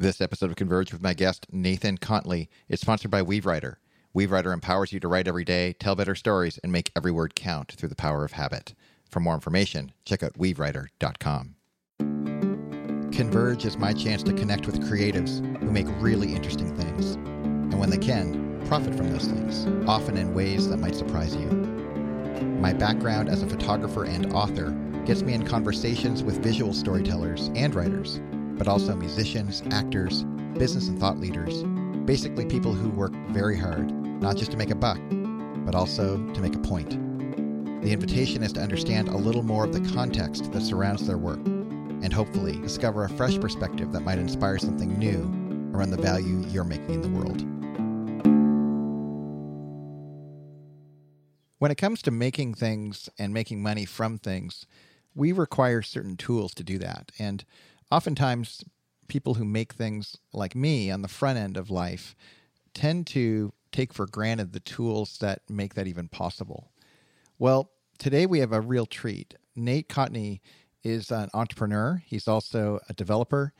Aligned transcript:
This 0.00 0.20
episode 0.20 0.50
of 0.50 0.56
Converge 0.56 0.92
with 0.92 1.02
my 1.02 1.12
guest, 1.12 1.48
Nathan 1.50 1.98
Kontny, 1.98 2.46
is 2.68 2.80
sponsored 2.80 3.10
by 3.10 3.20
WeaveWriter. 3.20 3.78
WeaveWriter 4.14 4.54
empowers 4.54 4.92
you 4.92 5.00
to 5.00 5.08
write 5.08 5.26
every 5.26 5.44
day, 5.44 5.72
tell 5.72 5.96
better 5.96 6.14
stories, 6.14 6.56
and 6.58 6.70
make 6.70 6.92
every 6.94 7.10
word 7.10 7.34
count 7.34 7.72
through 7.72 7.88
the 7.88 7.96
power 7.96 8.24
of 8.24 8.30
habit. 8.30 8.76
For 9.10 9.18
more 9.18 9.34
information, 9.34 9.90
check 10.04 10.22
out 10.22 10.34
weavewriter.com. 10.34 11.56
Converge 13.10 13.64
is 13.64 13.76
my 13.76 13.92
chance 13.92 14.22
to 14.22 14.32
connect 14.32 14.66
with 14.66 14.88
creatives 14.88 15.40
who 15.58 15.72
make 15.72 15.88
really 15.98 16.32
interesting 16.32 16.76
things. 16.76 17.14
And 17.14 17.80
when 17.80 17.90
they 17.90 17.98
can, 17.98 18.62
profit 18.68 18.94
from 18.94 19.10
those 19.10 19.26
things, 19.26 19.66
often 19.88 20.16
in 20.16 20.32
ways 20.32 20.68
that 20.68 20.76
might 20.76 20.94
surprise 20.94 21.34
you. 21.34 21.48
My 22.60 22.72
background 22.72 23.28
as 23.28 23.42
a 23.42 23.48
photographer 23.48 24.04
and 24.04 24.32
author 24.32 24.70
gets 25.06 25.22
me 25.22 25.32
in 25.32 25.44
conversations 25.44 26.22
with 26.22 26.40
visual 26.40 26.72
storytellers 26.72 27.50
and 27.56 27.74
writers, 27.74 28.20
but 28.58 28.68
also 28.68 28.94
musicians, 28.96 29.62
actors, 29.70 30.24
business 30.58 30.88
and 30.88 30.98
thought 30.98 31.18
leaders, 31.18 31.62
basically 32.04 32.44
people 32.44 32.74
who 32.74 32.90
work 32.90 33.12
very 33.28 33.56
hard, 33.56 33.90
not 34.20 34.36
just 34.36 34.50
to 34.50 34.56
make 34.56 34.70
a 34.70 34.74
buck, 34.74 34.98
but 35.64 35.74
also 35.74 36.16
to 36.32 36.40
make 36.40 36.54
a 36.54 36.58
point. 36.58 36.90
The 37.82 37.92
invitation 37.92 38.42
is 38.42 38.52
to 38.54 38.60
understand 38.60 39.08
a 39.08 39.16
little 39.16 39.44
more 39.44 39.64
of 39.64 39.72
the 39.72 39.88
context 39.94 40.52
that 40.52 40.62
surrounds 40.62 41.06
their 41.06 41.16
work 41.16 41.38
and 41.46 42.12
hopefully 42.12 42.58
discover 42.60 43.04
a 43.04 43.08
fresh 43.08 43.38
perspective 43.38 43.92
that 43.92 44.00
might 44.00 44.18
inspire 44.18 44.58
something 44.58 44.98
new 44.98 45.22
around 45.72 45.90
the 45.90 46.02
value 46.02 46.44
you're 46.48 46.64
making 46.64 46.94
in 46.94 47.02
the 47.02 47.08
world. 47.08 47.44
When 51.58 51.70
it 51.70 51.76
comes 51.76 52.02
to 52.02 52.10
making 52.10 52.54
things 52.54 53.08
and 53.18 53.34
making 53.34 53.62
money 53.62 53.84
from 53.84 54.18
things, 54.18 54.66
we 55.14 55.32
require 55.32 55.82
certain 55.82 56.16
tools 56.16 56.54
to 56.54 56.62
do 56.62 56.78
that. 56.78 57.10
And 57.18 57.44
oftentimes, 57.90 58.64
people 59.08 59.34
who 59.34 59.44
make 59.44 59.72
things 59.72 60.16
like 60.32 60.54
me 60.54 60.90
on 60.90 61.02
the 61.02 61.08
front 61.08 61.38
end 61.38 61.56
of 61.56 61.70
life 61.70 62.14
tend 62.74 63.06
to 63.08 63.52
take 63.72 63.92
for 63.92 64.06
granted 64.06 64.52
the 64.52 64.60
tools 64.60 65.18
that 65.18 65.42
make 65.48 65.74
that 65.74 65.86
even 65.86 66.08
possible. 66.08 66.70
Well, 67.38 67.70
today 67.98 68.26
we 68.26 68.40
have 68.40 68.52
a 68.52 68.60
real 68.60 68.86
treat. 68.86 69.34
Nate 69.56 69.88
Kontny 69.88 70.40
is 70.82 71.10
an 71.10 71.28
entrepreneur. 71.34 72.02
He's 72.06 72.28
also 72.28 72.80
a 72.88 72.94
developer 72.94 73.52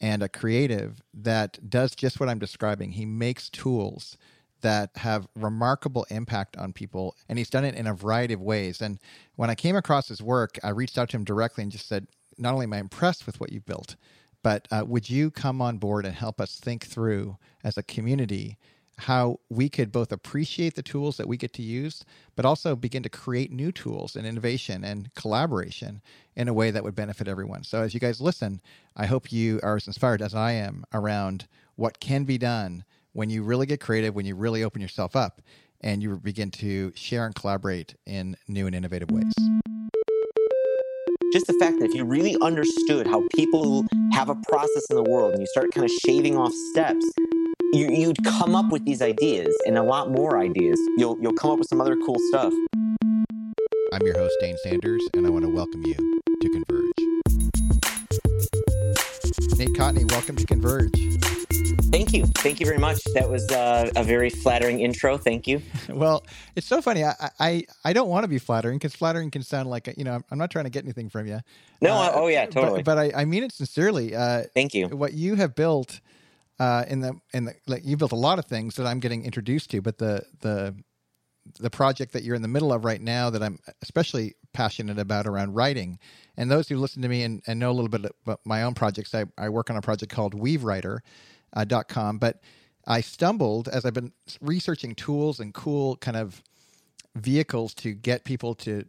and 0.00 0.22
a 0.22 0.28
creative 0.28 1.00
that 1.14 1.70
does 1.70 1.94
just 1.94 2.18
what 2.18 2.28
I'm 2.28 2.38
describing. 2.38 2.92
He 2.92 3.06
makes 3.06 3.48
tools 3.48 4.16
that 4.60 4.90
have 4.96 5.28
remarkable 5.36 6.06
impact 6.10 6.56
on 6.56 6.72
people, 6.72 7.14
and 7.28 7.38
he's 7.38 7.50
done 7.50 7.64
it 7.64 7.74
in 7.74 7.86
a 7.86 7.94
variety 7.94 8.34
of 8.34 8.40
ways. 8.40 8.80
And 8.80 8.98
when 9.36 9.50
I 9.50 9.54
came 9.54 9.76
across 9.76 10.08
his 10.08 10.22
work, 10.22 10.58
I 10.64 10.70
reached 10.70 10.96
out 10.96 11.10
to 11.10 11.16
him 11.16 11.24
directly 11.24 11.62
and 11.62 11.70
just 11.70 11.86
said, 11.86 12.06
Not 12.38 12.54
only 12.54 12.64
am 12.64 12.72
I 12.72 12.78
impressed 12.78 13.26
with 13.26 13.40
what 13.40 13.52
you've 13.52 13.66
built, 13.66 13.96
but 14.42 14.68
uh, 14.70 14.84
would 14.86 15.08
you 15.08 15.30
come 15.30 15.62
on 15.62 15.78
board 15.78 16.04
and 16.04 16.14
help 16.14 16.40
us 16.40 16.58
think 16.58 16.86
through 16.86 17.38
as 17.64 17.78
a 17.78 17.82
community 17.82 18.58
how 18.98 19.40
we 19.48 19.68
could 19.68 19.90
both 19.90 20.12
appreciate 20.12 20.74
the 20.74 20.82
tools 20.82 21.16
that 21.16 21.26
we 21.26 21.36
get 21.36 21.52
to 21.54 21.62
use, 21.62 22.04
but 22.36 22.44
also 22.44 22.76
begin 22.76 23.02
to 23.02 23.08
create 23.08 23.50
new 23.50 23.72
tools 23.72 24.14
and 24.14 24.26
innovation 24.26 24.84
and 24.84 25.12
collaboration 25.14 26.00
in 26.36 26.48
a 26.48 26.52
way 26.52 26.70
that 26.70 26.84
would 26.84 26.94
benefit 26.94 27.26
everyone. 27.26 27.64
So, 27.64 27.82
as 27.82 27.94
you 27.94 28.00
guys 28.00 28.20
listen, 28.20 28.60
I 28.96 29.06
hope 29.06 29.32
you 29.32 29.60
are 29.62 29.76
as 29.76 29.86
inspired 29.86 30.22
as 30.22 30.34
I 30.34 30.52
am 30.52 30.84
around 30.92 31.48
what 31.76 31.98
can 31.98 32.24
be 32.24 32.38
done 32.38 32.84
when 33.12 33.30
you 33.30 33.42
really 33.42 33.66
get 33.66 33.80
creative, 33.80 34.14
when 34.14 34.26
you 34.26 34.36
really 34.36 34.62
open 34.62 34.80
yourself 34.80 35.16
up, 35.16 35.40
and 35.80 36.02
you 36.02 36.16
begin 36.16 36.50
to 36.50 36.92
share 36.94 37.26
and 37.26 37.34
collaborate 37.34 37.94
in 38.06 38.36
new 38.48 38.66
and 38.66 38.76
innovative 38.76 39.10
ways. 39.10 39.32
Just 41.34 41.48
the 41.48 41.54
fact 41.54 41.80
that 41.80 41.86
if 41.86 41.94
you 41.96 42.04
really 42.04 42.36
understood 42.42 43.08
how 43.08 43.24
people 43.34 43.84
have 44.12 44.28
a 44.28 44.36
process 44.48 44.84
in 44.88 44.94
the 44.94 45.02
world 45.02 45.32
and 45.32 45.40
you 45.40 45.48
start 45.48 45.72
kind 45.74 45.84
of 45.84 45.90
shaving 46.06 46.38
off 46.38 46.52
steps, 46.70 47.04
you, 47.72 47.90
you'd 47.90 48.22
come 48.22 48.54
up 48.54 48.70
with 48.70 48.84
these 48.84 49.02
ideas 49.02 49.52
and 49.66 49.76
a 49.76 49.82
lot 49.82 50.12
more 50.12 50.38
ideas. 50.38 50.78
You'll 50.96 51.18
you'll 51.20 51.32
come 51.32 51.50
up 51.50 51.58
with 51.58 51.66
some 51.66 51.80
other 51.80 51.96
cool 51.96 52.20
stuff. 52.28 52.52
I'm 53.92 54.02
your 54.02 54.16
host 54.16 54.36
Dane 54.40 54.56
Sanders, 54.62 55.02
and 55.14 55.26
I 55.26 55.30
want 55.30 55.44
to 55.44 55.50
welcome 55.52 55.84
you 55.84 55.96
to 56.40 56.48
Converge. 56.50 56.92
Nate 59.58 59.70
Kontny, 59.70 60.08
welcome 60.12 60.36
to 60.36 60.46
Converge. 60.46 61.13
Thank 61.94 62.12
you. 62.12 62.26
Thank 62.26 62.58
you 62.58 62.66
very 62.66 62.78
much. 62.78 63.04
That 63.14 63.28
was 63.28 63.48
uh, 63.52 63.88
a 63.94 64.02
very 64.02 64.28
flattering 64.28 64.80
intro. 64.80 65.16
Thank 65.16 65.46
you. 65.46 65.62
well, 65.88 66.26
it's 66.56 66.66
so 66.66 66.82
funny. 66.82 67.04
I 67.04 67.30
I, 67.38 67.64
I 67.84 67.92
don't 67.92 68.08
want 68.08 68.24
to 68.24 68.28
be 68.28 68.40
flattering 68.40 68.78
because 68.78 68.96
flattering 68.96 69.30
can 69.30 69.44
sound 69.44 69.70
like 69.70 69.88
you 69.96 70.02
know 70.02 70.20
I'm 70.28 70.36
not 70.36 70.50
trying 70.50 70.64
to 70.64 70.72
get 70.72 70.82
anything 70.82 71.08
from 71.08 71.28
you. 71.28 71.38
No. 71.80 71.92
Uh, 71.92 72.10
oh 72.12 72.26
yeah. 72.26 72.46
Totally. 72.46 72.82
But, 72.82 72.96
but 72.96 73.14
I, 73.14 73.22
I 73.22 73.24
mean 73.26 73.44
it 73.44 73.52
sincerely. 73.52 74.12
Uh, 74.16 74.42
Thank 74.54 74.74
you. 74.74 74.88
What 74.88 75.12
you 75.12 75.36
have 75.36 75.54
built 75.54 76.00
uh, 76.58 76.84
in 76.88 76.98
the 76.98 77.14
in 77.32 77.44
the 77.44 77.54
like 77.68 77.84
you 77.84 77.96
built 77.96 78.10
a 78.10 78.16
lot 78.16 78.40
of 78.40 78.46
things 78.46 78.74
that 78.74 78.88
I'm 78.88 78.98
getting 78.98 79.24
introduced 79.24 79.70
to, 79.70 79.80
but 79.80 79.98
the 79.98 80.24
the 80.40 80.74
the 81.60 81.70
project 81.70 82.12
that 82.14 82.24
you're 82.24 82.34
in 82.34 82.42
the 82.42 82.48
middle 82.48 82.72
of 82.72 82.84
right 82.84 83.00
now 83.00 83.30
that 83.30 83.40
I'm 83.40 83.60
especially 83.82 84.34
passionate 84.52 84.98
about 84.98 85.28
around 85.28 85.54
writing. 85.54 86.00
And 86.36 86.50
those 86.50 86.68
who 86.68 86.76
listen 86.76 87.02
to 87.02 87.08
me 87.08 87.22
and, 87.22 87.40
and 87.46 87.60
know 87.60 87.70
a 87.70 87.76
little 87.76 87.88
bit 87.88 88.10
about 88.24 88.40
my 88.44 88.64
own 88.64 88.74
projects, 88.74 89.14
I, 89.14 89.26
I 89.38 89.50
work 89.50 89.70
on 89.70 89.76
a 89.76 89.82
project 89.82 90.10
called 90.10 90.34
WeaveWriter.com. 90.34 91.00
Uh, 91.54 92.12
but 92.14 92.40
I 92.86 93.00
stumbled 93.00 93.68
as 93.68 93.84
I've 93.84 93.94
been 93.94 94.12
researching 94.40 94.94
tools 94.94 95.40
and 95.40 95.54
cool 95.54 95.96
kind 95.96 96.16
of 96.16 96.42
vehicles 97.14 97.74
to 97.74 97.94
get 97.94 98.24
people 98.24 98.54
to 98.56 98.84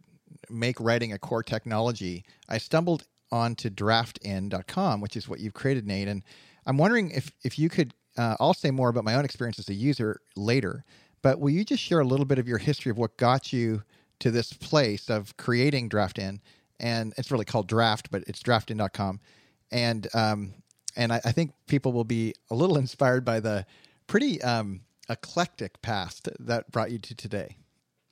make 0.50 0.78
writing 0.80 1.12
a 1.12 1.18
core 1.18 1.42
technology. 1.42 2.24
I 2.48 2.58
stumbled 2.58 3.06
onto 3.32 3.70
draftin.com, 3.70 5.00
which 5.00 5.16
is 5.16 5.28
what 5.28 5.40
you've 5.40 5.54
created, 5.54 5.86
Nate. 5.86 6.08
And 6.08 6.22
I'm 6.66 6.78
wondering 6.78 7.10
if 7.10 7.32
if 7.42 7.58
you 7.58 7.68
could. 7.68 7.94
Uh, 8.18 8.34
I'll 8.40 8.54
say 8.54 8.70
more 8.70 8.88
about 8.88 9.04
my 9.04 9.14
own 9.14 9.26
experience 9.26 9.58
as 9.58 9.68
a 9.68 9.74
user 9.74 10.20
later, 10.36 10.84
but 11.20 11.38
will 11.38 11.50
you 11.50 11.64
just 11.64 11.82
share 11.82 12.00
a 12.00 12.04
little 12.04 12.24
bit 12.24 12.38
of 12.38 12.48
your 12.48 12.56
history 12.56 12.90
of 12.90 12.96
what 12.96 13.18
got 13.18 13.52
you 13.52 13.82
to 14.20 14.30
this 14.30 14.54
place 14.54 15.10
of 15.10 15.36
creating 15.36 15.90
DraftIn? 15.90 16.40
And 16.80 17.12
it's 17.18 17.30
really 17.30 17.44
called 17.44 17.66
Draft, 17.66 18.10
but 18.10 18.24
it's 18.26 18.42
draftin.com. 18.42 19.20
And 19.70 20.08
um, 20.14 20.54
and 20.96 21.12
I, 21.12 21.20
I, 21.24 21.32
think 21.32 21.52
people 21.66 21.92
will 21.92 22.04
be 22.04 22.34
a 22.50 22.54
little 22.54 22.78
inspired 22.84 23.24
by 23.24 23.40
the 23.40 23.66
pretty 24.06 24.40
um, 24.42 24.80
eclectic 25.08 25.80
past 25.82 26.28
that 26.38 26.70
brought 26.70 26.90
you 26.90 26.98
to 26.98 27.14
today. 27.14 27.56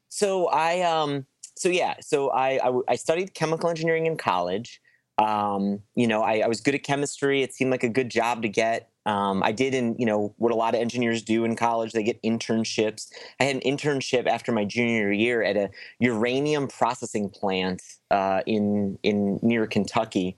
So 0.09 0.47
I 0.47 0.83
um 0.83 1.27
so 1.57 1.69
yeah 1.69 1.95
so 2.01 2.31
I 2.31 2.61
I, 2.65 2.81
I 2.89 2.97
studied 2.97 3.35
chemical 3.35 3.69
engineering 3.69 4.07
in 4.07 4.17
college. 4.17 4.81
Um, 5.17 5.81
you 5.95 6.09
know, 6.09 6.23
I, 6.23 6.41
I, 6.41 6.49
was 6.49 6.61
good 6.61 6.75
at 6.75 6.83
chemistry. 6.83 7.43
It 7.43 7.55
seemed 7.55 7.71
like 7.71 7.85
a 7.85 7.89
good 7.89 8.11
job 8.11 8.43
to 8.43 8.49
get. 8.49 8.91
Um, 9.07 9.45
I 9.45 9.53
did 9.53 9.73
in, 9.73 9.95
you 9.97 10.07
know, 10.07 10.35
what 10.39 10.51
a 10.51 10.57
lot 10.57 10.75
of 10.75 10.81
engineers 10.81 11.23
do 11.23 11.45
in 11.45 11.55
college. 11.55 11.93
They 11.93 12.03
get 12.03 12.21
internships. 12.25 13.13
I 13.39 13.45
had 13.45 13.55
an 13.55 13.63
internship 13.63 14.27
after 14.27 14.51
my 14.51 14.65
junior 14.65 15.13
year 15.13 15.45
at 15.45 15.57
a 15.57 15.71
uranium 16.01 16.67
processing 16.67 17.29
plant 17.29 17.81
uh, 18.11 18.41
in 18.47 18.99
in 19.05 19.39
near 19.41 19.69
Kentucky, 19.69 20.37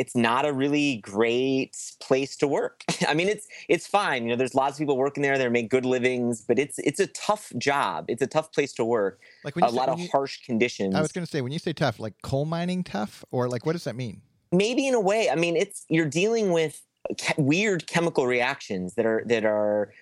it's 0.00 0.16
not 0.16 0.46
a 0.46 0.52
really 0.52 0.96
great 0.96 1.76
place 2.00 2.34
to 2.36 2.48
work. 2.48 2.84
I 3.08 3.12
mean, 3.12 3.28
it's 3.28 3.46
it's 3.68 3.86
fine. 3.86 4.24
You 4.24 4.30
know, 4.30 4.36
there's 4.36 4.54
lots 4.54 4.76
of 4.76 4.78
people 4.78 4.96
working 4.96 5.22
there. 5.22 5.36
They 5.36 5.46
make 5.50 5.68
good 5.68 5.84
livings, 5.84 6.40
but 6.40 6.58
it's 6.58 6.78
it's 6.78 7.00
a 7.00 7.06
tough 7.08 7.52
job. 7.58 8.06
It's 8.08 8.22
a 8.22 8.26
tough 8.26 8.50
place 8.50 8.72
to 8.74 8.84
work. 8.84 9.20
Like 9.44 9.56
a 9.56 9.60
say, 9.60 9.76
lot 9.76 9.90
of 9.90 10.00
you, 10.00 10.08
harsh 10.10 10.42
conditions. 10.46 10.94
I 10.94 11.02
was 11.02 11.12
going 11.12 11.26
to 11.26 11.30
say 11.30 11.42
when 11.42 11.52
you 11.52 11.58
say 11.58 11.74
tough, 11.74 12.00
like 12.00 12.14
coal 12.22 12.46
mining 12.46 12.82
tough, 12.82 13.26
or 13.30 13.46
like 13.46 13.66
what 13.66 13.72
does 13.72 13.84
that 13.84 13.94
mean? 13.94 14.22
Maybe 14.52 14.88
in 14.88 14.94
a 14.94 15.00
way. 15.00 15.28
I 15.28 15.34
mean, 15.34 15.54
it's 15.54 15.84
you're 15.90 16.08
dealing 16.08 16.50
with 16.50 16.80
uh, 17.10 17.14
weird 17.36 17.86
chemical 17.86 18.26
reactions 18.26 18.94
that 18.94 19.04
are 19.04 19.22
that 19.26 19.44
are 19.44 19.92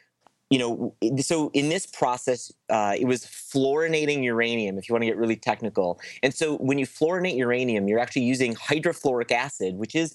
you 0.50 0.58
know, 0.58 0.94
so 1.18 1.50
in 1.52 1.68
this 1.68 1.86
process, 1.86 2.50
uh, 2.70 2.94
it 2.98 3.04
was 3.04 3.24
fluorinating 3.24 4.24
uranium, 4.24 4.78
if 4.78 4.88
you 4.88 4.94
want 4.94 5.02
to 5.02 5.06
get 5.06 5.16
really 5.16 5.36
technical. 5.36 6.00
And 6.22 6.34
so 6.34 6.56
when 6.56 6.78
you 6.78 6.86
fluorinate 6.86 7.36
uranium, 7.36 7.86
you're 7.86 7.98
actually 7.98 8.22
using 8.22 8.54
hydrofluoric 8.54 9.30
acid, 9.30 9.76
which 9.76 9.94
is 9.94 10.14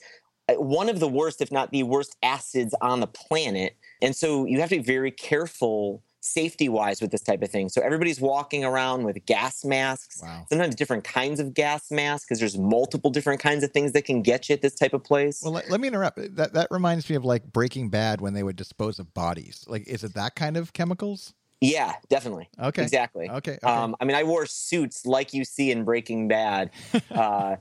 uh, 0.49 0.55
one 0.55 0.89
of 0.89 0.99
the 0.99 1.07
worst, 1.07 1.41
if 1.41 1.51
not 1.51 1.71
the 1.71 1.83
worst, 1.83 2.17
acids 2.23 2.73
on 2.81 2.99
the 2.99 3.07
planet. 3.07 3.75
And 4.01 4.15
so 4.15 4.45
you 4.45 4.59
have 4.59 4.69
to 4.69 4.77
be 4.77 4.83
very 4.83 5.11
careful 5.11 6.01
safety 6.23 6.69
wise 6.69 7.01
with 7.01 7.11
this 7.11 7.21
type 7.21 7.41
of 7.41 7.49
thing. 7.49 7.69
So 7.69 7.81
everybody's 7.81 8.21
walking 8.21 8.63
around 8.63 9.03
with 9.03 9.23
gas 9.25 9.65
masks, 9.65 10.21
wow. 10.21 10.45
sometimes 10.49 10.73
different 10.73 11.03
kinds 11.03 11.39
of 11.39 11.53
gas 11.53 11.91
masks 11.91 12.25
because 12.25 12.39
there's 12.39 12.57
multiple 12.57 13.11
different 13.11 13.41
kinds 13.41 13.63
of 13.63 13.71
things 13.71 13.91
that 13.91 14.05
can 14.05 14.21
get 14.21 14.47
you 14.47 14.53
at 14.53 14.61
this 14.61 14.73
type 14.73 14.93
of 14.93 15.03
place. 15.03 15.41
Well, 15.43 15.53
let, 15.53 15.69
let, 15.69 15.81
me 15.81 15.87
interrupt. 15.89 16.35
That 16.35 16.53
that 16.53 16.67
reminds 16.71 17.09
me 17.09 17.15
of 17.15 17.25
like 17.25 17.43
Breaking 17.51 17.89
Bad 17.89 18.21
when 18.21 18.33
they 18.33 18.43
would 18.43 18.55
dispose 18.55 18.99
of 18.99 19.13
bodies. 19.13 19.65
Like, 19.67 19.87
is 19.87 20.03
it 20.03 20.13
that 20.13 20.35
kind 20.35 20.55
of 20.55 20.73
chemicals? 20.73 21.33
Yeah, 21.59 21.93
definitely. 22.09 22.49
Okay. 22.61 22.83
Exactly. 22.83 23.29
Okay. 23.29 23.53
okay. 23.53 23.67
Um, 23.67 23.95
I 24.01 24.05
mean, 24.05 24.15
I 24.15 24.23
wore 24.23 24.45
suits 24.45 25.05
like 25.05 25.33
you 25.33 25.45
see 25.45 25.71
in 25.71 25.83
Breaking 25.83 26.27
Bad. 26.27 26.71
Uh, 27.11 27.57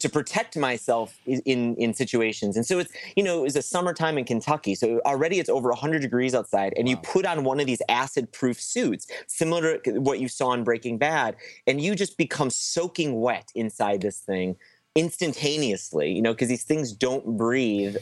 to 0.00 0.08
protect 0.08 0.56
myself 0.56 1.18
in 1.26 1.76
in 1.76 1.94
situations. 1.94 2.56
And 2.56 2.66
so 2.66 2.78
it's 2.78 2.92
you 3.16 3.22
know 3.22 3.40
it 3.40 3.42
was 3.42 3.56
a 3.56 3.62
summertime 3.62 4.18
in 4.18 4.24
Kentucky, 4.24 4.74
so 4.74 5.00
already 5.06 5.38
it's 5.38 5.48
over 5.48 5.68
100 5.68 6.02
degrees 6.02 6.34
outside, 6.34 6.74
and 6.76 6.86
wow. 6.86 6.90
you 6.90 6.96
put 6.98 7.26
on 7.26 7.44
one 7.44 7.60
of 7.60 7.66
these 7.66 7.82
acid 7.88 8.32
proof 8.32 8.60
suits, 8.60 9.06
similar 9.26 9.78
to 9.78 10.00
what 10.00 10.20
you 10.20 10.28
saw 10.28 10.52
in 10.52 10.64
Breaking 10.64 10.98
Bad, 10.98 11.36
and 11.66 11.80
you 11.80 11.94
just 11.94 12.18
become 12.18 12.50
soaking 12.50 13.20
wet 13.20 13.50
inside 13.54 14.00
this 14.00 14.18
thing 14.18 14.56
instantaneously. 14.94 16.12
You 16.12 16.22
know 16.22 16.32
because 16.32 16.48
these 16.48 16.64
things 16.64 16.92
don't 16.92 17.36
breathe. 17.36 17.96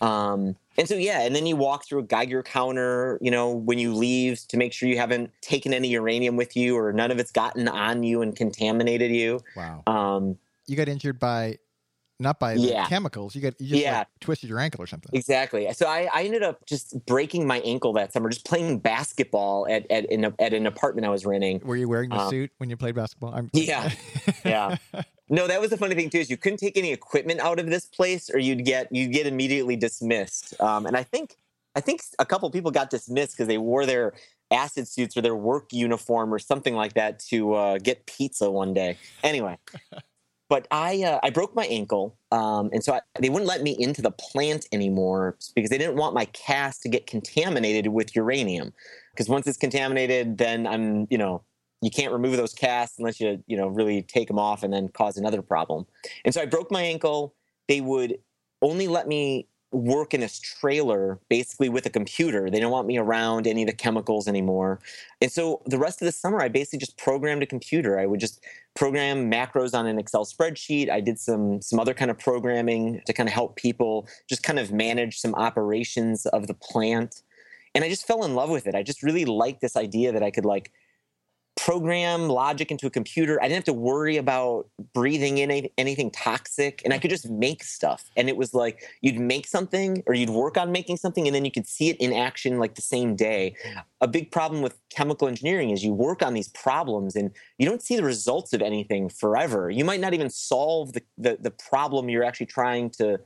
Um, 0.00 0.56
And 0.78 0.88
so, 0.88 0.94
yeah, 0.94 1.20
and 1.20 1.36
then 1.36 1.46
you 1.46 1.54
walk 1.54 1.86
through 1.86 2.00
a 2.00 2.02
Geiger 2.04 2.42
counter, 2.42 3.18
you 3.20 3.30
know, 3.30 3.50
when 3.50 3.78
you 3.78 3.94
leave 3.94 4.40
to 4.48 4.56
make 4.56 4.72
sure 4.72 4.88
you 4.88 4.96
haven't 4.96 5.30
taken 5.42 5.74
any 5.74 5.88
uranium 5.88 6.34
with 6.34 6.56
you 6.56 6.76
or 6.76 6.92
none 6.92 7.10
of 7.10 7.18
it's 7.18 7.30
gotten 7.30 7.68
on 7.68 8.02
you 8.02 8.22
and 8.22 8.34
contaminated 8.34 9.12
you. 9.12 9.40
Wow. 9.54 9.82
Um, 9.86 10.38
you 10.72 10.76
got 10.78 10.88
injured 10.88 11.20
by 11.20 11.58
not 12.18 12.38
by 12.40 12.54
Yeah. 12.54 12.86
chemicals. 12.88 13.34
You 13.34 13.42
got 13.42 13.60
you 13.60 13.68
just 13.68 13.82
Yeah. 13.82 13.98
like, 13.98 14.06
twisted 14.20 14.48
your 14.48 14.58
ankle 14.60 14.80
or 14.82 14.86
something. 14.86 15.10
exactly. 15.12 15.72
So 15.72 15.86
I, 15.86 16.08
I 16.14 16.22
ended 16.22 16.42
up 16.42 16.64
just 16.66 17.04
breaking 17.04 17.46
my 17.46 17.58
ankle 17.60 17.92
that 17.94 18.12
summer, 18.12 18.28
just 18.28 18.46
playing 18.46 18.78
basketball 18.78 19.66
at 19.68 19.90
at, 19.90 20.04
in 20.06 20.24
a, 20.24 20.32
at 20.38 20.52
an 20.54 20.66
apartment 20.66 21.04
I 21.06 21.10
was 21.10 21.26
renting. 21.26 21.60
Were 21.64 21.76
you 21.76 21.88
wearing 21.88 22.10
the 22.10 22.16
Um, 22.20 22.30
suit 22.30 22.50
when 22.58 22.70
you 22.70 22.76
played 22.76 22.94
basketball? 22.94 23.34
I'm, 23.34 23.50
Yeah. 23.52 23.90
Yeah. 24.44 24.76
No, 25.28 25.46
that 25.46 25.60
was 25.60 25.70
the 25.70 25.76
funny 25.76 25.94
thing 25.94 26.10
too 26.10 26.18
is 26.18 26.30
you 26.30 26.36
couldn't 26.36 26.58
take 26.58 26.76
any 26.76 26.92
equipment 26.92 27.40
out 27.40 27.58
of 27.58 27.66
this 27.66 27.86
place, 27.86 28.30
or 28.30 28.38
you'd 28.38 28.64
get 28.64 28.88
you'd 28.92 29.12
get 29.12 29.26
immediately 29.26 29.76
dismissed. 29.76 30.60
Um, 30.60 30.86
and 30.86 30.96
I 30.96 31.02
think 31.02 31.36
I 31.74 31.80
think 31.80 32.02
a 32.18 32.26
couple 32.26 32.48
people 32.50 32.70
got 32.70 32.90
dismissed 32.90 33.32
because 33.36 33.48
they 33.48 33.58
wore 33.58 33.84
their 33.86 34.12
acid 34.50 34.86
suits 34.86 35.16
or 35.16 35.22
their 35.22 35.34
work 35.34 35.72
uniform 35.72 36.32
or 36.34 36.38
something 36.38 36.74
like 36.74 36.92
that 36.94 37.18
to 37.30 37.54
uh, 37.54 37.78
get 37.78 38.04
pizza 38.06 38.50
one 38.50 38.74
day. 38.74 38.98
Anyway, 39.24 39.56
but 40.52 40.68
I 40.70 41.02
uh, 41.02 41.18
I 41.22 41.30
broke 41.30 41.54
my 41.56 41.64
ankle, 41.64 42.14
um, 42.30 42.68
and 42.74 42.84
so 42.84 42.92
I, 42.92 43.00
they 43.18 43.30
wouldn't 43.30 43.48
let 43.48 43.62
me 43.62 43.74
into 43.78 44.02
the 44.02 44.10
plant 44.10 44.66
anymore 44.70 45.38
because 45.54 45.70
they 45.70 45.78
didn't 45.78 45.96
want 45.96 46.14
my 46.14 46.26
cast 46.26 46.82
to 46.82 46.90
get 46.90 47.06
contaminated 47.06 47.86
with 47.86 48.14
uranium. 48.14 48.74
Because 49.14 49.30
once 49.30 49.46
it's 49.46 49.56
contaminated, 49.56 50.36
then 50.36 50.66
I'm 50.66 51.06
you 51.08 51.16
know 51.16 51.42
you 51.80 51.90
can't 51.90 52.12
remove 52.12 52.36
those 52.36 52.52
casts 52.52 52.98
unless 52.98 53.18
you 53.18 53.42
you 53.46 53.56
know 53.56 53.68
really 53.68 54.02
take 54.02 54.28
them 54.28 54.38
off 54.38 54.62
and 54.62 54.74
then 54.74 54.88
cause 54.88 55.16
another 55.16 55.40
problem. 55.40 55.86
And 56.26 56.34
so 56.34 56.42
I 56.42 56.44
broke 56.44 56.70
my 56.70 56.82
ankle. 56.82 57.34
They 57.66 57.80
would 57.80 58.18
only 58.60 58.88
let 58.88 59.08
me 59.08 59.48
work 59.72 60.12
in 60.12 60.20
this 60.20 60.38
trailer 60.38 61.18
basically 61.28 61.68
with 61.68 61.86
a 61.86 61.90
computer. 61.90 62.50
They 62.50 62.60
don't 62.60 62.70
want 62.70 62.86
me 62.86 62.98
around 62.98 63.46
any 63.46 63.62
of 63.62 63.66
the 63.66 63.72
chemicals 63.72 64.28
anymore. 64.28 64.80
And 65.20 65.32
so 65.32 65.62
the 65.66 65.78
rest 65.78 66.02
of 66.02 66.06
the 66.06 66.12
summer 66.12 66.40
I 66.40 66.48
basically 66.48 66.78
just 66.78 66.98
programmed 66.98 67.42
a 67.42 67.46
computer. 67.46 67.98
I 67.98 68.06
would 68.06 68.20
just 68.20 68.44
program 68.74 69.30
macros 69.30 69.74
on 69.74 69.86
an 69.86 69.98
Excel 69.98 70.24
spreadsheet. 70.24 70.90
I 70.90 71.00
did 71.00 71.18
some 71.18 71.60
some 71.62 71.80
other 71.80 71.94
kind 71.94 72.10
of 72.10 72.18
programming 72.18 73.00
to 73.06 73.12
kind 73.12 73.28
of 73.28 73.32
help 73.32 73.56
people 73.56 74.06
just 74.28 74.42
kind 74.42 74.58
of 74.58 74.72
manage 74.72 75.18
some 75.18 75.34
operations 75.34 76.26
of 76.26 76.46
the 76.46 76.54
plant. 76.54 77.22
And 77.74 77.82
I 77.82 77.88
just 77.88 78.06
fell 78.06 78.24
in 78.24 78.34
love 78.34 78.50
with 78.50 78.66
it. 78.66 78.74
I 78.74 78.82
just 78.82 79.02
really 79.02 79.24
liked 79.24 79.62
this 79.62 79.76
idea 79.76 80.12
that 80.12 80.22
I 80.22 80.30
could 80.30 80.44
like 80.44 80.72
program 81.64 82.28
logic 82.28 82.72
into 82.72 82.88
a 82.88 82.90
computer. 82.90 83.38
I 83.40 83.44
didn't 83.44 83.58
have 83.58 83.64
to 83.66 83.72
worry 83.72 84.16
about 84.16 84.66
breathing 84.94 85.38
in 85.38 85.48
any, 85.48 85.72
anything 85.78 86.10
toxic 86.10 86.82
and 86.84 86.92
I 86.92 86.98
could 86.98 87.10
just 87.10 87.30
make 87.30 87.62
stuff. 87.62 88.10
And 88.16 88.28
it 88.28 88.36
was 88.36 88.52
like 88.52 88.82
you'd 89.00 89.20
make 89.20 89.46
something 89.46 90.02
or 90.06 90.14
you'd 90.14 90.30
work 90.30 90.56
on 90.56 90.72
making 90.72 90.96
something 90.96 91.24
and 91.28 91.34
then 91.34 91.44
you 91.44 91.52
could 91.52 91.68
see 91.68 91.88
it 91.88 91.96
in 91.98 92.12
action 92.12 92.58
like 92.58 92.74
the 92.74 92.82
same 92.82 93.14
day. 93.14 93.54
A 94.00 94.08
big 94.08 94.32
problem 94.32 94.60
with 94.60 94.76
chemical 94.90 95.28
engineering 95.28 95.70
is 95.70 95.84
you 95.84 95.94
work 95.94 96.20
on 96.20 96.34
these 96.34 96.48
problems 96.48 97.14
and 97.14 97.30
you 97.58 97.68
don't 97.68 97.80
see 97.80 97.94
the 97.94 98.02
results 98.02 98.52
of 98.52 98.60
anything 98.60 99.08
forever. 99.08 99.70
You 99.70 99.84
might 99.84 100.00
not 100.00 100.14
even 100.14 100.30
solve 100.30 100.94
the, 100.94 101.02
the, 101.16 101.38
the 101.40 101.52
problem 101.52 102.08
you're 102.08 102.24
actually 102.24 102.46
trying 102.46 102.90
to, 102.90 103.20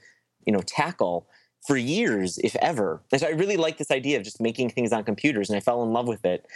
you 0.44 0.52
know, 0.52 0.60
tackle 0.60 1.26
for 1.66 1.78
years, 1.78 2.36
if 2.44 2.54
ever. 2.56 3.02
And 3.12 3.20
so 3.22 3.28
I 3.28 3.30
really 3.30 3.56
like 3.56 3.78
this 3.78 3.90
idea 3.90 4.18
of 4.18 4.24
just 4.24 4.42
making 4.42 4.70
things 4.70 4.92
on 4.92 5.04
computers 5.04 5.48
and 5.48 5.56
I 5.56 5.60
fell 5.60 5.82
in 5.82 5.94
love 5.94 6.06
with 6.06 6.26
it 6.26 6.46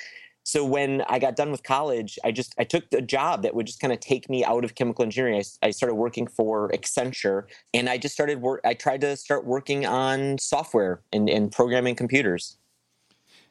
so 0.44 0.64
when 0.64 1.02
i 1.08 1.19
got 1.19 1.37
done 1.37 1.50
with 1.50 1.62
college 1.62 2.19
i 2.25 2.31
just 2.31 2.54
i 2.58 2.64
took 2.64 2.84
a 2.92 3.02
job 3.02 3.42
that 3.42 3.54
would 3.54 3.66
just 3.66 3.81
kind 3.81 3.92
of 3.92 4.00
take 4.00 4.28
me 4.28 4.44
out 4.44 4.64
of 4.64 4.75
chemical 4.75 5.04
engineering. 5.04 5.42
I, 5.62 5.69
I 5.69 5.70
started 5.70 5.94
working 5.94 6.26
for 6.26 6.70
accenture 6.70 7.44
and 7.75 7.88
i 7.88 7.98
just 7.98 8.14
started 8.14 8.40
work 8.40 8.60
i 8.64 8.75
tried 8.75 9.00
to 9.02 9.16
start 9.16 9.44
working 9.44 9.87
on 9.87 10.38
software 10.38 11.02
and, 11.12 11.28
and 11.28 11.52
programming 11.52 11.94
computers. 11.94 12.56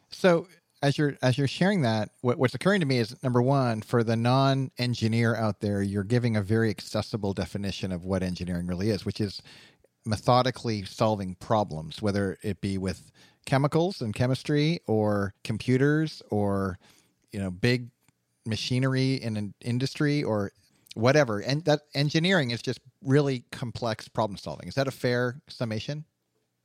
So 0.10 0.48
as 0.82 0.98
you're 0.98 1.18
as 1.22 1.38
you're 1.38 1.48
sharing 1.48 1.82
that, 1.82 2.10
what, 2.22 2.38
what's 2.38 2.54
occurring 2.54 2.80
to 2.80 2.86
me 2.86 2.98
is 2.98 3.22
number 3.24 3.42
one, 3.42 3.82
for 3.82 4.04
the 4.04 4.16
non-engineer 4.16 5.36
out 5.36 5.60
there, 5.60 5.82
you're 5.82 6.04
giving 6.04 6.36
a 6.36 6.42
very 6.42 6.70
accessible 6.70 7.34
definition 7.34 7.92
of 7.92 8.06
what 8.06 8.24
engineering 8.24 8.68
really 8.68 8.90
is, 8.90 9.06
which 9.06 9.20
is 9.20 9.42
methodically 10.06 10.86
solving 10.86 11.36
problems, 11.36 12.02
whether 12.02 12.38
it 12.42 12.62
be 12.62 12.78
with 12.78 13.12
chemicals 13.50 14.02
and 14.02 14.14
chemistry 14.14 14.80
or 14.88 15.34
computers 15.44 16.22
or 16.30 16.78
you 17.32 17.40
know 17.40 17.52
big 17.52 17.90
machinery 18.46 19.16
in 19.16 19.38
an 19.38 19.54
industry 19.62 20.24
or 20.24 20.52
whatever. 20.96 21.40
And 21.40 21.66
that 21.66 21.82
engineering 21.94 22.52
is 22.52 22.62
just 22.62 22.80
really 23.04 23.44
complex 23.52 24.08
problem 24.08 24.38
solving. 24.38 24.68
Is 24.68 24.76
that 24.76 24.88
a 24.88 24.92
fair 24.92 25.42
summation? 25.48 26.06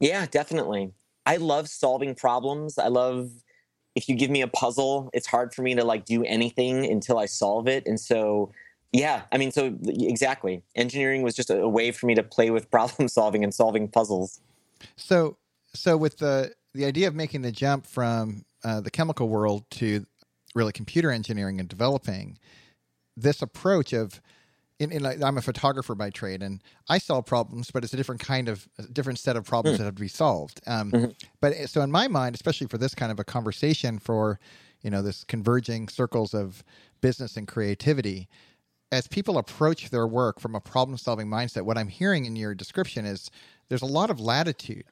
yeah 0.01 0.27
definitely 0.27 0.93
i 1.27 1.37
love 1.37 1.69
solving 1.69 2.15
problems 2.15 2.79
i 2.79 2.89
love 2.89 3.31
if 3.95 4.09
you 4.09 4.15
give 4.15 4.31
me 4.31 4.43
a 4.43 4.49
puzzle 4.49 5.11
it's 5.13 5.27
hard 5.27 5.55
for 5.55 5.63
me 5.63 5.75
to 5.75 5.85
like 5.85 6.05
do 6.05 6.25
anything 6.25 6.85
until 6.91 7.19
i 7.19 7.27
solve 7.27 7.69
it 7.69 7.87
and 7.87 7.99
so 8.01 8.51
yeah 8.93 9.23
i 9.33 9.39
mean 9.39 9.51
so 9.51 9.77
exactly 9.87 10.63
engineering 10.75 11.23
was 11.23 11.35
just 11.35 11.51
a, 11.51 11.61
a 11.61 11.69
way 11.69 11.93
for 11.93 12.07
me 12.07 12.15
to 12.15 12.23
play 12.23 12.51
with 12.51 12.71
problem 12.77 13.09
solving 13.09 13.45
and 13.45 13.55
solving 13.55 13.89
puzzles 13.89 14.41
So, 14.97 15.39
so 15.75 15.97
with 15.97 16.19
the 16.19 16.53
the 16.75 16.85
idea 16.85 17.09
of 17.09 17.15
making 17.15 17.43
the 17.43 17.53
jump 17.53 17.87
from 17.87 18.45
uh, 18.65 18.81
the 18.81 18.91
chemical 18.91 19.29
world 19.29 19.65
to 19.71 20.05
really 20.55 20.73
computer 20.73 21.11
engineering 21.11 21.61
and 21.61 21.69
developing 21.69 22.39
this 23.17 23.43
approach 23.43 23.93
of, 23.93 24.21
in, 24.81 24.91
in 24.91 25.03
like, 25.03 25.23
I'm 25.23 25.39
a 25.39 25.43
photographer 25.43 25.95
by 25.95 26.11
trade, 26.11 26.43
and 26.43 26.63
I 26.89 26.99
solve 26.99 27.27
problems, 27.27 27.71
but 27.71 27.85
it's 27.85 27.93
a 27.93 27.97
different 27.97 28.21
kind 28.21 28.49
of, 28.49 28.69
a 28.79 28.83
different 28.85 29.19
set 29.19 29.37
of 29.37 29.45
problems 29.45 29.79
that 29.79 29.85
have 29.85 29.95
to 29.95 30.01
be 30.01 30.09
solved. 30.09 30.61
Um, 30.67 30.91
Mhm. 30.91 31.15
But 31.41 31.55
so 31.69 31.81
in 31.83 31.91
my 31.91 32.09
mind, 32.09 32.35
especially 32.35 32.67
for 32.67 32.79
this 32.79 32.95
kind 32.95 33.13
of 33.13 33.21
a 33.21 33.25
conversation, 33.25 33.99
for 33.99 34.39
you 34.83 34.91
know 34.91 35.01
this 35.03 35.25
converging 35.25 35.89
circles 35.89 36.35
of 36.35 36.63
business 37.01 37.37
and 37.37 37.47
creativity, 37.49 38.29
as 38.93 39.07
people 39.09 39.39
approach 39.39 39.91
their 39.91 40.07
work 40.07 40.41
from 40.41 40.55
a 40.55 40.61
problem 40.61 40.99
solving 40.99 41.27
mindset, 41.29 41.63
what 41.63 41.79
I'm 41.79 41.89
hearing 41.89 42.25
in 42.27 42.37
your 42.37 42.55
description 42.55 43.05
is 43.07 43.31
there's 43.69 43.83
a 43.83 43.87
lot 43.87 44.11
of 44.11 44.21
latitude. 44.21 44.85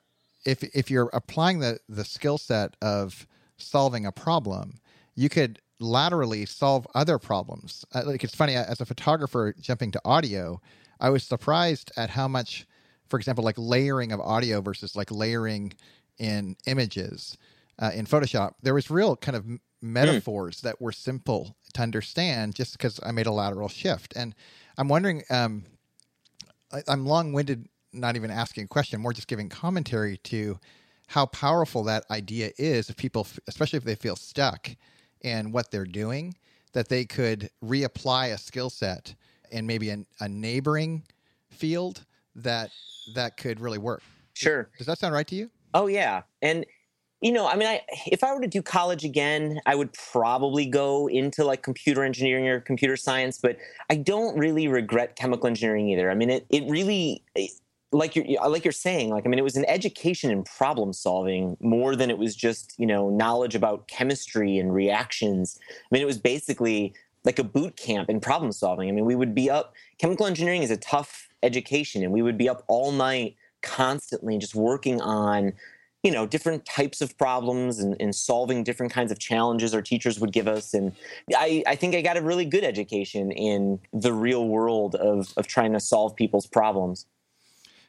If 0.45 0.63
if 0.75 0.91
you're 0.91 1.11
applying 1.13 1.61
the 1.61 1.79
the 1.89 2.05
skill 2.05 2.39
set 2.39 2.77
of 2.83 3.27
solving 3.57 4.07
a 4.07 4.13
problem, 4.13 4.75
you 5.15 5.29
could 5.29 5.61
laterally 5.79 6.47
solve 6.47 6.87
other 6.95 7.19
problems. 7.19 7.85
Uh, 7.95 8.03
like 8.07 8.25
it's 8.25 8.35
funny 8.35 8.55
as 8.55 8.81
a 8.81 8.87
photographer 8.87 9.55
jumping 9.61 9.91
to 9.93 10.01
audio, 10.05 10.61
I 11.01 11.11
was 11.11 11.25
surprised 11.25 11.91
at 11.97 12.11
how 12.11 12.29
much, 12.29 12.67
for 13.09 13.19
example, 13.19 13.45
like 13.45 13.57
layering 13.59 14.13
of 14.13 14.21
audio 14.21 14.61
versus 14.61 14.97
like 14.97 15.11
layering 15.11 15.75
in 16.19 16.57
images 16.67 17.37
uh, 17.81 17.91
in 17.95 18.07
Photoshop. 18.07 18.53
There 18.63 18.75
was 18.75 18.91
real 18.91 19.17
kind 19.17 19.37
of 19.37 19.45
metaphors 19.83 20.61
that 20.61 20.81
were 20.81 20.93
simple 20.93 21.57
to 21.75 21.83
understand 21.83 22.55
just 22.55 22.79
because 22.79 23.01
I 23.05 23.11
made 23.11 23.27
a 23.27 23.33
lateral 23.33 23.69
shift. 23.69 24.13
And 24.17 24.35
I'm 24.79 24.89
wondering, 24.89 25.25
um, 25.29 25.65
I, 26.73 26.83
I'm 26.87 27.05
long 27.05 27.33
winded, 27.33 27.69
not 27.93 28.17
even 28.17 28.31
asking 28.31 28.65
a 28.65 28.69
question, 28.69 29.01
more 29.01 29.13
just 29.13 29.29
giving 29.29 29.49
commentary 29.49 30.17
to 30.19 30.59
how 31.09 31.27
powerful 31.27 31.85
that 31.85 32.05
idea 32.11 32.51
is 32.59 32.89
if 32.89 32.97
people, 32.97 33.27
especially 33.47 33.77
if 33.77 33.85
they 33.85 33.95
feel 33.95 34.17
stuck 34.17 34.71
in 35.21 35.53
what 35.53 35.71
they're 35.71 35.85
doing, 35.85 36.35
that 36.73 36.89
they 36.89 37.05
could 37.05 37.51
reapply 37.63 38.33
a 38.33 38.39
skill 38.39 38.71
set 38.71 39.15
in 39.51 39.67
maybe 39.67 39.91
an, 39.91 40.07
a 40.21 40.29
neighboring 40.29 41.05
field 41.51 42.05
that 42.35 42.71
that 43.15 43.37
could 43.37 43.61
really 43.61 43.79
work. 43.79 44.03
sure 44.35 44.71
Does 44.79 44.87
that 44.87 44.99
sound 44.99 45.13
right 45.13 45.27
to 45.27 45.35
you? 45.35 45.51
Oh 45.75 45.87
yeah, 45.87 46.23
and 46.41 46.65
you 47.21 47.31
know, 47.31 47.47
I 47.47 47.55
mean, 47.57 47.69
I 47.69 47.83
if 48.07 48.25
I 48.25 48.35
were 48.35 48.41
to 48.41 48.49
do 48.49 48.63
college 48.63 49.05
again, 49.05 49.61
I 49.67 49.75
would 49.75 49.93
probably 49.93 50.67
go 50.67 51.09
into 51.09 51.45
like 51.45 51.63
computer 51.63 52.03
engineering 52.03 52.49
or 52.49 52.61
computer 52.61 52.97
science, 52.97 53.39
but 53.39 53.59
I 53.91 53.97
don't 53.97 54.37
really 54.37 54.67
regret 54.67 55.15
chemical 55.17 55.47
engineering 55.47 55.89
either. 55.89 56.11
I 56.11 56.15
mean, 56.15 56.31
it 56.31 56.47
it 56.51 56.65
really 56.69 57.23
like 57.93 58.17
you're 58.17 58.27
like 58.49 58.65
you're 58.65 58.73
saying, 58.73 59.11
like 59.11 59.27
I 59.27 59.29
mean, 59.29 59.39
it 59.39 59.45
was 59.45 59.57
an 59.57 59.67
education 59.67 60.31
in 60.31 60.43
problem 60.45 60.93
solving 60.93 61.57
more 61.61 61.95
than 61.95 62.11
it 62.11 62.19
was 62.19 62.35
just 62.35 62.75
you 62.79 62.87
know 62.87 63.11
knowledge 63.11 63.55
about 63.55 63.87
chemistry 63.87 64.59
and 64.59 64.75
reactions. 64.75 65.59
I 65.71 65.87
mean, 65.91 66.03
it 66.03 66.07
was 66.07 66.19
basically 66.19 66.95
like 67.25 67.39
a 67.39 67.45
boot 67.45 67.77
camp 67.77 68.11
in 68.11 68.19
problem 68.21 68.51
solving. 68.51 68.89
I 68.89 68.93
mean, 68.93 69.05
we 69.05 69.15
would 69.15 69.35
be 69.35 69.51
up. 69.51 69.75
Chemical 69.99 70.27
engineering 70.27 70.63
is 70.63 70.71
a 70.71 70.77
tough 70.77 71.29
education, 71.43 72.03
and 72.03 72.13
we 72.13 72.23
would 72.23 72.39
be 72.39 72.49
up 72.49 72.65
all 72.67 72.93
night 72.93 73.37
constantly 73.63 74.39
just 74.39 74.55
working 74.55 75.01
on 75.01 75.53
you 76.03 76.11
know 76.11 76.27
different 76.27 76.65
types 76.67 77.01
of 77.01 77.17
problems 77.17 77.79
and, 77.79 77.97
and 78.01 78.15
solving 78.15 78.65
different 78.65 78.93
kinds 78.93 79.13
of 79.13 79.19
challenges 79.19 79.73
our 79.73 79.83
teachers 79.83 80.19
would 80.19 80.33
give 80.33 80.49
us 80.49 80.75
and 80.75 80.93
I, 81.33 81.63
I 81.65 81.77
think 81.77 81.95
i 81.95 82.03
got 82.03 82.17
a 82.17 82.23
really 82.23 82.45
good 82.45 82.65
education 82.65 83.31
in 83.31 83.79
the 83.93 84.13
real 84.13 84.49
world 84.49 84.97
of, 84.97 85.33
of 85.37 85.47
trying 85.47 85.73
to 85.75 85.81
solve 85.81 86.17
people's 86.17 86.47
problems 86.47 87.07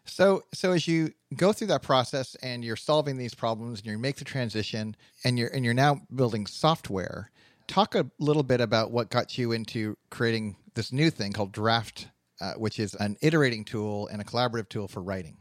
So, 0.06 0.44
so 0.54 0.72
as 0.72 0.88
you 0.88 1.14
go 1.36 1.54
through 1.54 1.68
that 1.68 1.82
process 1.82 2.36
and 2.36 2.64
you're 2.64 2.76
solving 2.76 3.18
these 3.18 3.34
problems 3.34 3.80
and 3.80 3.88
you 3.88 3.98
make 3.98 4.18
the 4.18 4.26
transition 4.26 4.96
and 5.24 5.40
you're 5.40 5.50
and 5.50 5.64
you're 5.64 5.74
now 5.74 6.02
building 6.14 6.46
software, 6.46 7.32
talk 7.68 7.96
a 7.96 8.06
little 8.20 8.44
bit 8.44 8.60
about 8.60 8.92
what 8.92 9.10
got 9.10 9.38
you 9.38 9.52
into 9.54 9.98
creating 10.10 10.58
this 10.74 10.92
new 10.92 11.10
thing 11.10 11.32
called 11.32 11.52
Draft, 11.52 12.10
uh, 12.42 12.54
which 12.54 12.80
is 12.80 12.96
an 12.96 13.16
iterating 13.22 13.64
tool 13.64 14.08
and 14.08 14.22
a 14.22 14.26
collaborative 14.26 14.68
tool 14.68 14.88
for 14.88 15.02
writing. 15.02 15.38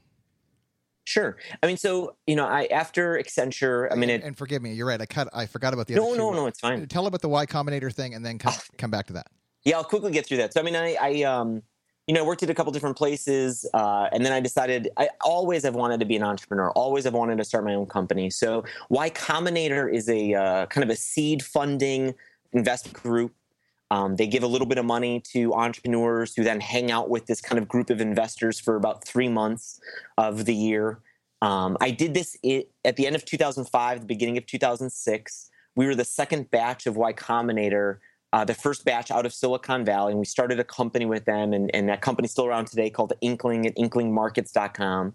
Sure. 1.04 1.36
I 1.62 1.66
mean, 1.66 1.76
so 1.76 2.14
you 2.28 2.36
know, 2.36 2.46
I 2.46 2.66
after 2.66 3.18
Accenture, 3.18 3.90
I 3.90 3.96
mean, 3.96 4.10
and, 4.10 4.22
it, 4.22 4.26
and 4.26 4.38
forgive 4.38 4.62
me, 4.62 4.74
you're 4.74 4.86
right. 4.86 5.00
I 5.00 5.06
cut. 5.06 5.28
I 5.32 5.46
forgot 5.46 5.74
about 5.74 5.88
the 5.88 5.96
no, 5.96 6.10
other 6.10 6.18
no, 6.18 6.32
no, 6.32 6.46
it's 6.46 6.60
fine. 6.60 6.86
Tell 6.86 7.08
about 7.08 7.20
the 7.20 7.28
Y 7.28 7.46
Combinator 7.46 7.92
thing, 7.92 8.14
and 8.14 8.24
then 8.24 8.38
come 8.38 8.54
come 8.78 8.92
back 8.92 9.08
to 9.08 9.14
that. 9.14 9.26
Yeah, 9.64 9.76
I'll 9.76 9.84
quickly 9.84 10.12
get 10.12 10.26
through 10.26 10.38
that. 10.38 10.52
So, 10.52 10.60
I 10.60 10.64
mean, 10.64 10.74
I, 10.74 10.96
I 11.00 11.22
um, 11.22 11.62
you 12.06 12.14
know, 12.14 12.24
worked 12.24 12.42
at 12.42 12.50
a 12.50 12.54
couple 12.54 12.72
different 12.72 12.96
places, 12.96 13.64
uh, 13.74 14.08
and 14.12 14.24
then 14.26 14.32
I 14.32 14.40
decided 14.40 14.90
I 14.96 15.08
always 15.20 15.62
have 15.62 15.74
wanted 15.74 16.00
to 16.00 16.06
be 16.06 16.16
an 16.16 16.22
entrepreneur. 16.22 16.70
Always 16.72 17.04
have 17.04 17.14
wanted 17.14 17.38
to 17.38 17.44
start 17.44 17.64
my 17.64 17.74
own 17.74 17.86
company. 17.86 18.28
So, 18.28 18.64
Y 18.88 19.10
Combinator 19.10 19.92
is 19.92 20.08
a 20.08 20.34
uh, 20.34 20.66
kind 20.66 20.82
of 20.82 20.90
a 20.90 20.96
seed 20.96 21.42
funding 21.42 22.14
investment 22.52 23.00
group. 23.00 23.32
Um, 23.92 24.16
they 24.16 24.26
give 24.26 24.42
a 24.42 24.46
little 24.46 24.66
bit 24.66 24.78
of 24.78 24.84
money 24.84 25.20
to 25.32 25.52
entrepreneurs 25.52 26.34
who 26.34 26.42
then 26.42 26.60
hang 26.60 26.90
out 26.90 27.10
with 27.10 27.26
this 27.26 27.40
kind 27.40 27.58
of 27.58 27.68
group 27.68 27.90
of 27.90 28.00
investors 28.00 28.58
for 28.58 28.76
about 28.76 29.04
three 29.04 29.28
months 29.28 29.80
of 30.16 30.46
the 30.46 30.54
year. 30.54 31.00
Um, 31.42 31.76
I 31.80 31.90
did 31.90 32.14
this 32.14 32.36
it, 32.42 32.70
at 32.84 32.96
the 32.96 33.06
end 33.06 33.16
of 33.16 33.24
2005, 33.24 34.00
the 34.00 34.06
beginning 34.06 34.38
of 34.38 34.46
2006. 34.46 35.50
We 35.74 35.86
were 35.86 35.94
the 35.94 36.04
second 36.04 36.50
batch 36.50 36.86
of 36.86 36.96
Y 36.96 37.12
Combinator 37.12 37.98
uh, 38.32 38.44
the 38.44 38.54
first 38.54 38.84
batch 38.84 39.10
out 39.10 39.26
of 39.26 39.32
Silicon 39.32 39.84
Valley, 39.84 40.12
and 40.12 40.18
we 40.18 40.24
started 40.24 40.58
a 40.58 40.64
company 40.64 41.04
with 41.04 41.24
them, 41.24 41.52
and, 41.52 41.70
and 41.74 41.88
that 41.88 42.00
company's 42.00 42.30
still 42.30 42.46
around 42.46 42.66
today 42.66 42.88
called 42.88 43.12
Inkling 43.20 43.66
at 43.66 43.76
inklingmarkets.com. 43.76 45.12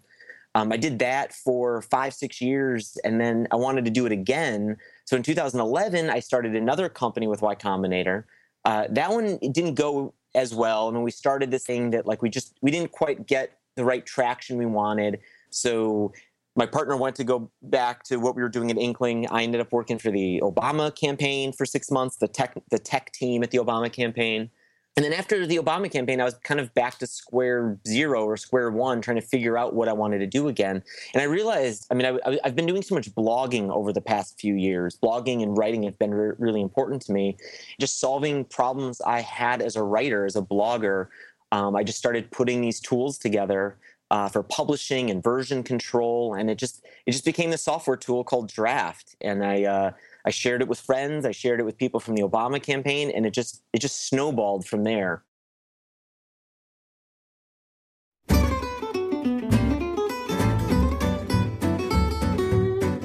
Um, 0.55 0.71
I 0.71 0.77
did 0.77 0.99
that 0.99 1.33
for 1.33 1.81
five, 1.83 2.13
six 2.13 2.41
years, 2.41 2.97
and 3.03 3.19
then 3.19 3.47
I 3.51 3.55
wanted 3.55 3.85
to 3.85 3.91
do 3.91 4.05
it 4.05 4.11
again. 4.11 4.77
So 5.05 5.15
in 5.15 5.23
2011, 5.23 6.09
I 6.09 6.19
started 6.19 6.55
another 6.55 6.89
company 6.89 7.27
with 7.27 7.41
Y 7.41 7.55
Combinator. 7.55 8.23
Uh, 8.65 8.85
that 8.89 9.11
one 9.11 9.37
didn't 9.51 9.75
go 9.75 10.13
as 10.35 10.53
well. 10.53 10.87
I 10.87 10.91
mean, 10.91 11.03
we 11.03 11.11
started 11.11 11.51
this 11.51 11.63
thing 11.63 11.91
that 11.91 12.05
like 12.05 12.21
we 12.21 12.29
just 12.29 12.57
we 12.61 12.71
didn't 12.71 12.91
quite 12.91 13.27
get 13.27 13.59
the 13.75 13.85
right 13.85 14.05
traction 14.05 14.57
we 14.57 14.65
wanted. 14.65 15.19
So 15.49 16.11
my 16.57 16.65
partner 16.65 16.97
went 16.97 17.15
to 17.17 17.23
go 17.23 17.51
back 17.61 18.03
to 18.05 18.17
what 18.17 18.35
we 18.35 18.41
were 18.41 18.49
doing 18.49 18.71
at 18.71 18.77
Inkling. 18.77 19.27
I 19.29 19.43
ended 19.43 19.61
up 19.61 19.71
working 19.71 19.99
for 19.99 20.09
the 20.09 20.41
Obama 20.43 20.93
campaign 20.93 21.53
for 21.53 21.65
six 21.65 21.91
months, 21.91 22.17
the 22.17 22.27
tech 22.27 22.57
the 22.71 22.79
tech 22.79 23.11
team 23.13 23.43
at 23.43 23.51
the 23.51 23.59
Obama 23.59 23.93
campaign. 23.93 24.49
And 24.95 25.05
then 25.05 25.13
after 25.13 25.45
the 25.45 25.57
Obama 25.57 25.91
campaign, 25.91 26.19
I 26.19 26.23
was 26.23 26.33
kind 26.43 26.59
of 26.59 26.73
back 26.73 26.97
to 26.97 27.05
square 27.05 27.77
zero 27.87 28.25
or 28.25 28.35
square 28.35 28.71
one, 28.71 28.99
trying 28.99 29.21
to 29.21 29.25
figure 29.25 29.55
out 29.55 29.75
what 29.75 29.87
I 29.87 29.93
wanted 29.93 30.17
to 30.19 30.25
do 30.25 30.47
again. 30.47 30.81
And 31.13 31.21
I 31.21 31.25
realized, 31.25 31.85
I 31.91 31.93
mean, 31.93 32.19
I, 32.25 32.39
have 32.43 32.55
been 32.55 32.65
doing 32.65 32.81
so 32.81 32.95
much 32.95 33.13
blogging 33.13 33.69
over 33.69 33.93
the 33.93 34.01
past 34.01 34.39
few 34.39 34.55
years. 34.55 34.97
Blogging 34.97 35.43
and 35.43 35.55
writing 35.55 35.83
have 35.83 35.99
been 35.99 36.15
re- 36.15 36.33
really 36.39 36.61
important 36.61 37.03
to 37.03 37.11
me. 37.11 37.37
Just 37.79 37.99
solving 37.99 38.43
problems 38.45 38.99
I 39.01 39.21
had 39.21 39.61
as 39.61 39.75
a 39.75 39.83
writer, 39.83 40.25
as 40.25 40.35
a 40.35 40.41
blogger. 40.41 41.09
Um, 41.51 41.75
I 41.75 41.83
just 41.83 41.99
started 41.99 42.31
putting 42.31 42.61
these 42.61 42.79
tools 42.79 43.19
together 43.19 43.77
uh, 44.09 44.29
for 44.29 44.43
publishing 44.43 45.09
and 45.09 45.23
version 45.23 45.63
control, 45.63 46.33
and 46.33 46.49
it 46.49 46.57
just 46.57 46.85
it 47.05 47.11
just 47.11 47.25
became 47.25 47.51
the 47.51 47.57
software 47.57 47.97
tool 47.97 48.23
called 48.23 48.49
Draft. 48.51 49.15
And 49.21 49.43
I 49.43 49.63
uh, 49.63 49.91
I 50.25 50.29
shared 50.29 50.61
it 50.61 50.67
with 50.67 50.79
friends, 50.79 51.25
I 51.25 51.31
shared 51.31 51.59
it 51.59 51.63
with 51.63 51.77
people 51.77 51.99
from 51.99 52.15
the 52.15 52.21
Obama 52.21 52.61
campaign, 52.61 53.11
and 53.11 53.25
it 53.25 53.31
just 53.31 53.63
it 53.73 53.79
just 53.79 54.07
snowballed 54.07 54.65
from 54.65 54.83
there. 54.83 55.23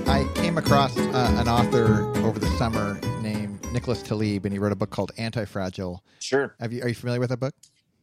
I 0.06 0.28
came 0.34 0.58
across 0.58 0.96
uh, 0.96 1.36
an 1.38 1.48
author 1.48 2.04
over 2.18 2.38
the 2.38 2.50
summer 2.58 3.00
named 3.22 3.64
Nicholas 3.72 4.02
Taleb, 4.02 4.44
and 4.44 4.52
he 4.52 4.58
wrote 4.58 4.72
a 4.72 4.76
book 4.76 4.90
called 4.90 5.10
Anti-Fragile. 5.16 6.04
Sure. 6.20 6.54
Have 6.60 6.72
you, 6.72 6.82
are 6.82 6.88
you 6.88 6.94
familiar 6.94 7.18
with 7.18 7.30
that 7.30 7.40
book? 7.40 7.54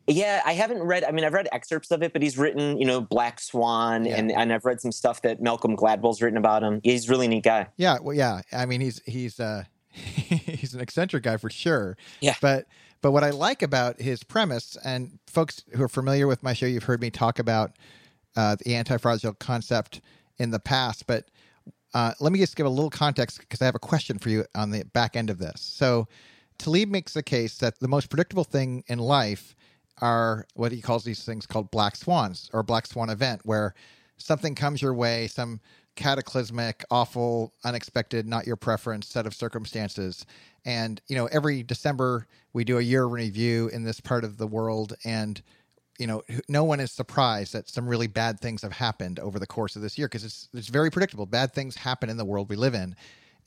Yeah, 0.09 0.41
I 0.43 0.53
haven't 0.53 0.81
read. 0.81 1.03
I 1.03 1.11
mean, 1.11 1.23
I've 1.23 1.33
read 1.33 1.47
excerpts 1.51 1.91
of 1.91 2.01
it, 2.01 2.13
but 2.13 2.21
he's 2.21 2.37
written, 2.37 2.79
you 2.79 2.85
know, 2.85 2.99
Black 2.99 3.39
Swan, 3.39 4.05
yeah. 4.05 4.17
and 4.17 4.31
and 4.31 4.51
I've 4.51 4.65
read 4.65 4.81
some 4.81 4.91
stuff 4.91 5.21
that 5.21 5.41
Malcolm 5.41 5.77
Gladwell's 5.77 6.21
written 6.21 6.37
about 6.37 6.63
him. 6.63 6.81
He's 6.83 7.07
a 7.07 7.11
really 7.11 7.27
neat 7.27 7.43
guy. 7.43 7.67
Yeah, 7.77 7.99
well, 8.01 8.15
yeah. 8.15 8.41
I 8.51 8.65
mean, 8.65 8.81
he's 8.81 9.01
he's 9.05 9.39
uh 9.39 9.65
he's 9.91 10.73
an 10.73 10.81
eccentric 10.81 11.23
guy 11.23 11.37
for 11.37 11.49
sure. 11.49 11.95
Yeah, 12.21 12.35
but 12.41 12.65
but 13.01 13.11
what 13.11 13.23
I 13.23 13.29
like 13.29 13.61
about 13.61 14.01
his 14.01 14.23
premise, 14.23 14.77
and 14.83 15.19
folks 15.27 15.63
who 15.75 15.83
are 15.83 15.89
familiar 15.89 16.27
with 16.27 16.41
my 16.41 16.53
show, 16.53 16.65
you've 16.65 16.83
heard 16.83 17.01
me 17.01 17.11
talk 17.11 17.37
about 17.37 17.73
uh, 18.35 18.57
the 18.65 18.75
anti-fragile 18.75 19.35
concept 19.35 20.01
in 20.37 20.51
the 20.51 20.59
past, 20.59 21.07
but 21.07 21.29
uh, 21.93 22.13
let 22.19 22.31
me 22.33 22.39
just 22.39 22.55
give 22.55 22.65
a 22.65 22.69
little 22.69 22.89
context 22.89 23.39
because 23.39 23.61
I 23.61 23.65
have 23.65 23.75
a 23.75 23.79
question 23.79 24.19
for 24.19 24.29
you 24.29 24.45
on 24.55 24.71
the 24.71 24.83
back 24.85 25.15
end 25.15 25.29
of 25.29 25.37
this. 25.37 25.61
So, 25.61 26.07
Taleb 26.57 26.89
makes 26.89 27.13
the 27.13 27.23
case 27.23 27.57
that 27.59 27.79
the 27.79 27.87
most 27.87 28.09
predictable 28.09 28.43
thing 28.43 28.83
in 28.87 28.99
life 28.99 29.55
are 30.01 30.45
what 30.53 30.71
he 30.71 30.81
calls 30.81 31.03
these 31.03 31.23
things 31.23 31.45
called 31.45 31.71
black 31.71 31.95
swans 31.95 32.49
or 32.53 32.63
black 32.63 32.87
swan 32.87 33.09
event, 33.09 33.41
where 33.43 33.73
something 34.17 34.55
comes 34.55 34.81
your 34.81 34.93
way, 34.93 35.27
some 35.27 35.59
cataclysmic, 35.95 36.85
awful, 36.89 37.53
unexpected, 37.63 38.25
not 38.25 38.47
your 38.47 38.55
preference 38.55 39.07
set 39.07 39.25
of 39.27 39.33
circumstances. 39.33 40.25
And, 40.65 41.01
you 41.07 41.15
know, 41.15 41.25
every 41.27 41.63
December 41.63 42.27
we 42.53 42.63
do 42.63 42.77
a 42.77 42.81
year 42.81 43.05
review 43.05 43.67
in 43.69 43.83
this 43.83 43.99
part 43.99 44.23
of 44.23 44.37
the 44.37 44.47
world. 44.47 44.93
And, 45.03 45.41
you 45.97 46.07
know, 46.07 46.23
no 46.47 46.63
one 46.63 46.79
is 46.79 46.91
surprised 46.91 47.53
that 47.53 47.69
some 47.69 47.87
really 47.87 48.07
bad 48.07 48.39
things 48.39 48.61
have 48.61 48.71
happened 48.71 49.19
over 49.19 49.39
the 49.39 49.47
course 49.47 49.75
of 49.75 49.81
this 49.81 49.97
year 49.97 50.07
because 50.07 50.23
it's, 50.23 50.47
it's 50.53 50.69
very 50.69 50.89
predictable. 50.89 51.25
Bad 51.25 51.53
things 51.53 51.75
happen 51.75 52.09
in 52.09 52.17
the 52.17 52.25
world 52.25 52.49
we 52.49 52.55
live 52.55 52.73
in. 52.73 52.95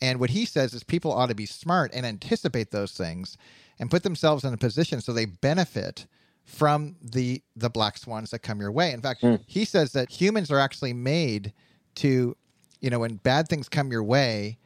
And 0.02 0.20
what 0.20 0.30
he 0.30 0.44
says 0.44 0.74
is 0.74 0.82
people 0.82 1.12
ought 1.12 1.28
to 1.28 1.34
be 1.34 1.46
smart 1.46 1.92
and 1.94 2.04
anticipate 2.04 2.70
those 2.70 2.92
things 2.92 3.36
and 3.78 3.90
put 3.90 4.02
themselves 4.02 4.44
in 4.44 4.52
a 4.52 4.58
position 4.58 5.00
so 5.00 5.12
they 5.12 5.24
benefit 5.24 6.06
from 6.44 6.96
the 7.02 7.42
the 7.56 7.70
black 7.70 7.98
swans 7.98 8.30
that 8.30 8.40
come 8.40 8.60
your 8.60 8.72
way. 8.72 8.92
In 8.92 9.00
fact, 9.00 9.22
mm. 9.22 9.40
he 9.46 9.64
says 9.64 9.92
that 9.92 10.10
humans 10.10 10.50
are 10.50 10.58
actually 10.58 10.92
made 10.92 11.52
to, 11.96 12.36
you 12.80 12.90
know, 12.90 12.98
when 12.98 13.16
bad 13.16 13.48
things 13.48 13.68
come 13.68 13.90
your 13.90 14.02
way, 14.02 14.58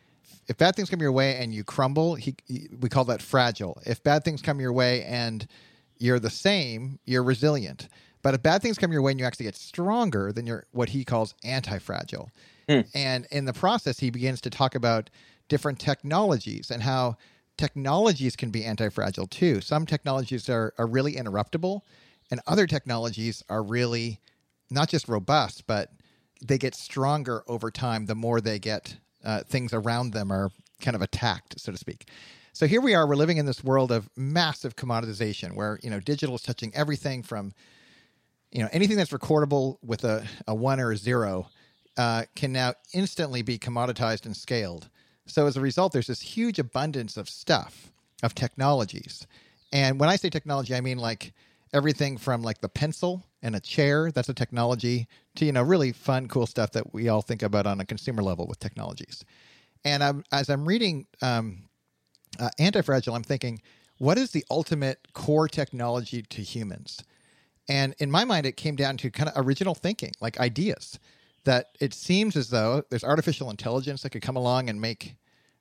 if 0.48 0.56
bad 0.56 0.76
things 0.76 0.88
come 0.88 1.00
your 1.00 1.12
way 1.12 1.36
and 1.36 1.54
you 1.54 1.64
crumble, 1.64 2.14
he, 2.14 2.36
we 2.80 2.88
call 2.88 3.04
that 3.04 3.20
fragile. 3.20 3.80
If 3.84 4.02
bad 4.02 4.24
things 4.24 4.42
come 4.42 4.60
your 4.60 4.72
way 4.72 5.04
and 5.04 5.46
you're 5.98 6.20
the 6.20 6.30
same, 6.30 6.98
you're 7.04 7.22
resilient. 7.22 7.88
But 8.22 8.34
if 8.34 8.42
bad 8.42 8.62
things 8.62 8.78
come 8.78 8.92
your 8.92 9.02
way 9.02 9.12
and 9.12 9.20
you 9.20 9.26
actually 9.26 9.44
get 9.44 9.56
stronger, 9.56 10.32
then 10.32 10.46
you're 10.46 10.64
what 10.72 10.88
he 10.90 11.04
calls 11.04 11.34
anti-fragile. 11.44 12.30
Mm. 12.68 12.88
And 12.94 13.26
in 13.30 13.44
the 13.44 13.52
process, 13.52 14.00
he 14.00 14.10
begins 14.10 14.40
to 14.42 14.50
talk 14.50 14.74
about 14.74 15.10
different 15.48 15.78
technologies 15.78 16.70
and 16.70 16.82
how 16.82 17.16
technologies 17.56 18.36
can 18.36 18.50
be 18.50 18.64
anti-fragile 18.64 19.26
too. 19.26 19.60
Some 19.60 19.86
technologies 19.86 20.48
are, 20.48 20.74
are 20.78 20.86
really 20.86 21.14
interruptible, 21.14 21.80
and 22.30 22.40
other 22.46 22.66
technologies 22.66 23.42
are 23.48 23.62
really 23.62 24.20
not 24.70 24.88
just 24.88 25.08
robust, 25.08 25.66
but 25.66 25.90
they 26.44 26.58
get 26.58 26.74
stronger 26.74 27.42
over 27.46 27.70
time 27.70 28.06
the 28.06 28.14
more 28.14 28.40
they 28.40 28.58
get 28.58 28.96
uh, 29.24 29.42
things 29.42 29.72
around 29.72 30.12
them 30.12 30.30
are 30.30 30.50
kind 30.80 30.94
of 30.94 31.02
attacked, 31.02 31.58
so 31.58 31.72
to 31.72 31.78
speak. 31.78 32.08
So 32.52 32.66
here 32.66 32.80
we 32.80 32.94
are, 32.94 33.06
we're 33.06 33.16
living 33.16 33.36
in 33.36 33.46
this 33.46 33.62
world 33.62 33.92
of 33.92 34.08
massive 34.16 34.76
commoditization 34.76 35.54
where, 35.54 35.78
you 35.82 35.90
know, 35.90 36.00
digital 36.00 36.34
is 36.34 36.42
touching 36.42 36.72
everything 36.74 37.22
from, 37.22 37.52
you 38.50 38.62
know, 38.62 38.68
anything 38.72 38.96
that's 38.96 39.10
recordable 39.10 39.76
with 39.82 40.04
a, 40.04 40.26
a 40.46 40.54
one 40.54 40.80
or 40.80 40.92
a 40.92 40.96
zero 40.96 41.48
uh, 41.96 42.24
can 42.34 42.52
now 42.52 42.74
instantly 42.92 43.42
be 43.42 43.58
commoditized 43.58 44.26
and 44.26 44.36
scaled. 44.36 44.88
So 45.26 45.46
as 45.46 45.56
a 45.56 45.60
result, 45.60 45.92
there's 45.92 46.06
this 46.06 46.20
huge 46.20 46.58
abundance 46.58 47.16
of 47.16 47.28
stuff, 47.28 47.90
of 48.22 48.34
technologies. 48.34 49.26
And 49.72 49.98
when 50.00 50.08
I 50.08 50.16
say 50.16 50.30
technology, 50.30 50.74
I 50.74 50.80
mean 50.80 50.98
like 50.98 51.32
everything 51.72 52.16
from 52.16 52.42
like 52.42 52.60
the 52.60 52.68
pencil 52.68 53.24
and 53.42 53.54
a 53.54 53.60
chair, 53.60 54.10
that's 54.12 54.28
a 54.28 54.34
technology, 54.34 55.08
to, 55.36 55.44
you 55.44 55.52
know, 55.52 55.62
really 55.62 55.92
fun, 55.92 56.28
cool 56.28 56.46
stuff 56.46 56.72
that 56.72 56.94
we 56.94 57.08
all 57.08 57.22
think 57.22 57.42
about 57.42 57.66
on 57.66 57.80
a 57.80 57.84
consumer 57.84 58.22
level 58.22 58.46
with 58.46 58.58
technologies. 58.58 59.24
And 59.84 60.02
I'm, 60.02 60.24
as 60.32 60.48
I'm 60.48 60.66
reading 60.66 61.06
um, 61.22 61.64
uh, 62.38 62.50
Antifragile, 62.58 63.14
I'm 63.14 63.22
thinking, 63.22 63.60
what 63.98 64.18
is 64.18 64.30
the 64.30 64.44
ultimate 64.50 65.12
core 65.12 65.48
technology 65.48 66.22
to 66.22 66.42
humans? 66.42 67.02
And 67.68 67.94
in 67.98 68.10
my 68.10 68.24
mind, 68.24 68.46
it 68.46 68.56
came 68.56 68.76
down 68.76 68.96
to 68.98 69.10
kind 69.10 69.28
of 69.28 69.44
original 69.44 69.74
thinking, 69.74 70.12
like 70.20 70.38
ideas 70.38 70.98
that 71.46 71.68
it 71.80 71.94
seems 71.94 72.36
as 72.36 72.50
though 72.50 72.82
there's 72.90 73.04
artificial 73.04 73.50
intelligence 73.50 74.02
that 74.02 74.10
could 74.10 74.22
come 74.22 74.36
along 74.36 74.68
and 74.68 74.80
make 74.80 75.16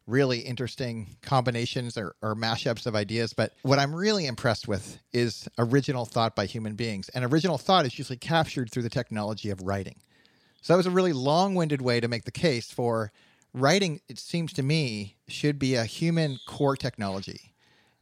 really 0.08 0.40
interesting 0.40 1.16
combinations 1.22 1.98
or, 1.98 2.16
or 2.22 2.36
mashups 2.36 2.86
of 2.86 2.96
ideas. 2.96 3.34
But 3.34 3.54
what 3.62 3.80
I'm 3.80 3.96
really 3.96 4.26
impressed 4.26 4.68
with 4.68 5.00
is 5.14 5.48
original 5.58 6.06
thought 6.06 6.36
by 6.36 6.46
human 6.48 6.76
beings. 6.76 7.10
And 7.10 7.24
original 7.24 7.58
thought 7.58 7.86
is 7.86 7.98
usually 7.98 8.18
captured 8.18 8.72
through 8.72 8.84
the 8.84 8.90
technology 8.90 9.50
of 9.50 9.62
writing. 9.62 10.02
So 10.62 10.74
that 10.74 10.78
was 10.78 10.88
a 10.88 10.92
really 10.92 11.14
long 11.14 11.56
winded 11.56 11.82
way 11.82 12.00
to 12.00 12.08
make 12.08 12.26
the 12.26 12.32
case 12.32 12.72
for 12.72 13.12
writing, 13.54 14.02
it 14.10 14.20
seems 14.20 14.54
to 14.54 14.64
me, 14.64 15.16
should 15.28 15.58
be 15.58 15.76
a 15.76 15.86
human 15.86 16.40
core 16.48 16.76
technology. 16.76 17.54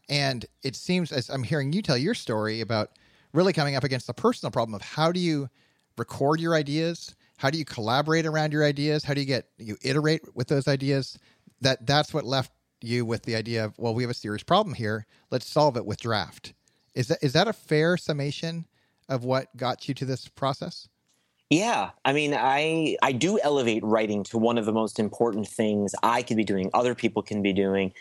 And 0.10 0.46
it 0.64 0.76
seems, 0.76 1.12
as 1.12 1.30
I'm 1.30 1.44
hearing 1.44 1.74
you 1.74 1.82
tell 1.82 1.98
your 1.98 2.16
story 2.16 2.62
about 2.62 2.92
really 3.34 3.54
coming 3.54 3.76
up 3.76 3.84
against 3.84 4.08
the 4.08 4.14
personal 4.14 4.52
problem 4.52 4.74
of 4.74 4.82
how 4.82 5.12
do 5.12 5.20
you 5.20 5.50
record 5.98 6.40
your 6.40 6.56
ideas? 6.56 7.16
How 7.44 7.50
do 7.50 7.58
you 7.58 7.66
collaborate 7.66 8.26
around 8.26 8.54
your 8.54 8.64
ideas? 8.64 9.04
How 9.04 9.14
do 9.14 9.20
you 9.20 9.28
get 9.28 9.50
you 9.58 9.76
iterate 9.82 10.22
with 10.34 10.48
those 10.48 10.66
ideas? 10.66 11.20
That 11.60 11.86
that's 11.86 12.14
what 12.14 12.24
left 12.24 12.54
you 12.80 13.04
with 13.04 13.24
the 13.24 13.36
idea 13.36 13.66
of 13.66 13.78
well 13.78 13.94
we 13.94 14.02
have 14.02 14.10
a 14.10 14.14
serious 14.14 14.44
problem 14.44 14.74
here. 14.74 15.06
Let's 15.30 15.46
solve 15.46 15.76
it 15.76 15.86
with 15.86 16.00
draft. 16.00 16.54
Is 16.96 17.10
that 17.10 17.18
is 17.22 17.34
that 17.34 17.50
a 17.50 17.54
fair 17.54 17.98
summation 17.98 18.66
of 19.10 19.26
what 19.26 19.56
got 19.58 19.90
you 19.90 19.94
to 19.94 20.06
this 20.06 20.30
process? 20.30 20.88
Yeah, 21.50 21.90
I 22.06 22.14
mean, 22.14 22.34
I 22.34 22.96
I 23.02 23.12
do 23.12 23.38
elevate 23.44 23.84
writing 23.84 24.24
to 24.26 24.38
one 24.38 24.58
of 24.58 24.64
the 24.64 24.72
most 24.72 24.98
important 24.98 25.46
things 25.46 25.94
I 26.02 26.22
could 26.24 26.38
be 26.38 26.46
doing, 26.46 26.70
other 26.74 26.96
people 26.96 27.22
can 27.22 27.42
be 27.42 27.52
doing. 27.52 27.92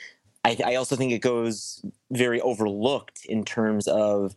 I, 0.45 0.57
I 0.65 0.75
also 0.77 0.95
think 0.95 1.11
it 1.11 1.19
goes 1.19 1.85
very 2.13 2.41
overlooked 2.41 3.25
in 3.25 3.45
terms 3.45 3.89
of 3.89 4.37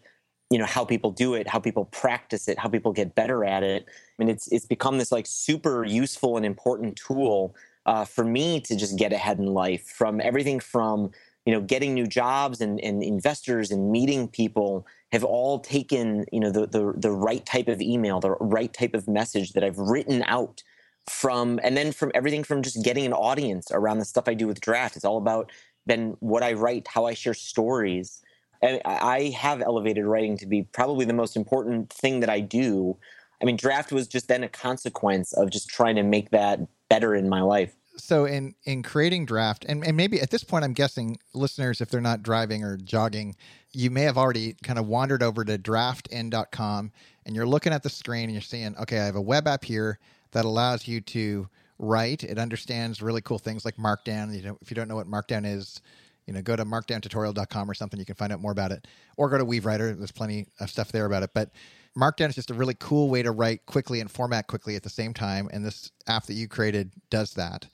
you 0.55 0.59
know 0.59 0.65
how 0.65 0.85
people 0.85 1.11
do 1.11 1.33
it, 1.33 1.49
how 1.49 1.59
people 1.59 1.83
practice 1.83 2.47
it, 2.47 2.57
how 2.57 2.69
people 2.69 2.93
get 2.93 3.13
better 3.13 3.43
at 3.43 3.61
it. 3.61 3.85
I 3.89 3.91
mean, 4.17 4.29
it's 4.29 4.47
it's 4.53 4.65
become 4.65 4.97
this 4.97 5.11
like 5.11 5.27
super 5.27 5.83
useful 5.83 6.37
and 6.37 6.45
important 6.45 6.95
tool 6.95 7.53
uh, 7.85 8.05
for 8.05 8.23
me 8.23 8.61
to 8.61 8.73
just 8.77 8.97
get 8.97 9.11
ahead 9.11 9.37
in 9.37 9.47
life. 9.47 9.85
From 9.85 10.21
everything 10.21 10.61
from 10.61 11.11
you 11.45 11.51
know 11.51 11.59
getting 11.59 11.93
new 11.93 12.07
jobs 12.07 12.61
and, 12.61 12.79
and 12.79 13.03
investors 13.03 13.69
and 13.69 13.91
meeting 13.91 14.29
people 14.29 14.87
have 15.11 15.25
all 15.25 15.59
taken 15.59 16.23
you 16.31 16.39
know 16.39 16.51
the, 16.51 16.67
the 16.67 16.93
the 16.95 17.11
right 17.11 17.45
type 17.45 17.67
of 17.67 17.81
email 17.81 18.21
the 18.21 18.31
right 18.39 18.73
type 18.73 18.95
of 18.95 19.07
message 19.07 19.51
that 19.51 19.63
i've 19.63 19.77
written 19.77 20.23
out 20.25 20.63
from 21.07 21.59
and 21.63 21.77
then 21.77 21.91
from 21.91 22.11
everything 22.15 22.43
from 22.43 22.63
just 22.63 22.83
getting 22.83 23.05
an 23.05 23.13
audience 23.13 23.67
around 23.71 23.99
the 23.99 24.05
stuff 24.05 24.27
i 24.27 24.33
do 24.33 24.47
with 24.47 24.59
draft 24.59 24.95
it's 24.95 25.05
all 25.05 25.17
about 25.17 25.51
then 25.85 26.17
what 26.19 26.41
i 26.41 26.51
write 26.53 26.87
how 26.87 27.05
i 27.05 27.13
share 27.13 27.35
stories 27.35 28.23
and 28.65 28.81
i 28.85 29.33
have 29.37 29.61
elevated 29.61 30.05
writing 30.05 30.37
to 30.37 30.45
be 30.45 30.63
probably 30.63 31.05
the 31.05 31.13
most 31.13 31.35
important 31.35 31.91
thing 31.91 32.19
that 32.19 32.29
i 32.29 32.39
do. 32.39 32.97
I 33.41 33.45
mean 33.45 33.57
draft 33.57 33.91
was 33.91 34.07
just 34.07 34.27
then 34.27 34.43
a 34.43 34.49
consequence 34.49 35.33
of 35.33 35.49
just 35.49 35.69
trying 35.69 35.95
to 35.95 36.03
make 36.03 36.31
that 36.31 36.59
better 36.89 37.13
in 37.13 37.27
my 37.27 37.41
life. 37.41 37.75
So 37.97 38.25
in 38.25 38.55
in 38.63 38.83
creating 38.83 39.25
draft 39.25 39.65
and, 39.67 39.85
and 39.85 39.95
maybe 39.95 40.19
at 40.19 40.29
this 40.29 40.43
point 40.43 40.65
i'm 40.65 40.73
guessing 40.73 41.17
listeners 41.33 41.79
if 41.79 41.89
they're 41.89 42.01
not 42.01 42.23
driving 42.23 42.63
or 42.63 42.77
jogging 42.77 43.35
you 43.71 43.89
may 43.89 44.01
have 44.01 44.17
already 44.17 44.55
kind 44.63 44.79
of 44.79 44.87
wandered 44.87 45.23
over 45.23 45.45
to 45.45 45.57
draftin.com 45.57 46.91
and 47.25 47.35
you're 47.35 47.47
looking 47.47 47.73
at 47.73 47.83
the 47.83 47.89
screen 47.89 48.25
and 48.25 48.33
you're 48.33 48.41
seeing 48.41 48.75
okay 48.77 48.99
i 48.99 49.05
have 49.05 49.15
a 49.15 49.21
web 49.21 49.47
app 49.47 49.63
here 49.63 49.99
that 50.31 50.43
allows 50.43 50.87
you 50.87 50.99
to 50.99 51.47
write. 51.79 52.23
It 52.23 52.37
understands 52.37 53.01
really 53.01 53.21
cool 53.21 53.39
things 53.39 53.65
like 53.65 53.77
markdown. 53.77 54.35
You 54.35 54.43
know 54.43 54.57
if 54.61 54.69
you 54.69 54.75
don't 54.75 54.87
know 54.87 54.95
what 54.95 55.07
markdown 55.07 55.45
is 55.45 55.81
you 56.25 56.33
know 56.33 56.41
go 56.41 56.55
to 56.55 56.65
markdowntutorial.com 56.65 57.69
or 57.69 57.73
something 57.73 57.99
you 57.99 58.05
can 58.05 58.15
find 58.15 58.31
out 58.31 58.41
more 58.41 58.51
about 58.51 58.71
it. 58.71 58.87
Or 59.17 59.29
go 59.29 59.37
to 59.37 59.45
weavewriter 59.45 59.97
there's 59.97 60.11
plenty 60.11 60.47
of 60.59 60.69
stuff 60.69 60.91
there 60.91 61.05
about 61.05 61.23
it. 61.23 61.31
But 61.33 61.51
Markdown 61.97 62.29
is 62.29 62.35
just 62.35 62.51
a 62.51 62.53
really 62.53 62.75
cool 62.77 63.09
way 63.09 63.23
to 63.23 63.31
write 63.31 63.65
quickly 63.65 64.01
and 64.01 64.11
format 64.11 64.47
quickly 64.47 64.75
at 64.75 64.83
the 64.83 64.89
same 64.89 65.13
time. 65.13 65.49
And 65.53 65.65
this 65.65 65.91
app 66.07 66.25
that 66.25 66.33
you 66.33 66.47
created 66.47 66.91
does 67.09 67.33
that. 67.35 67.67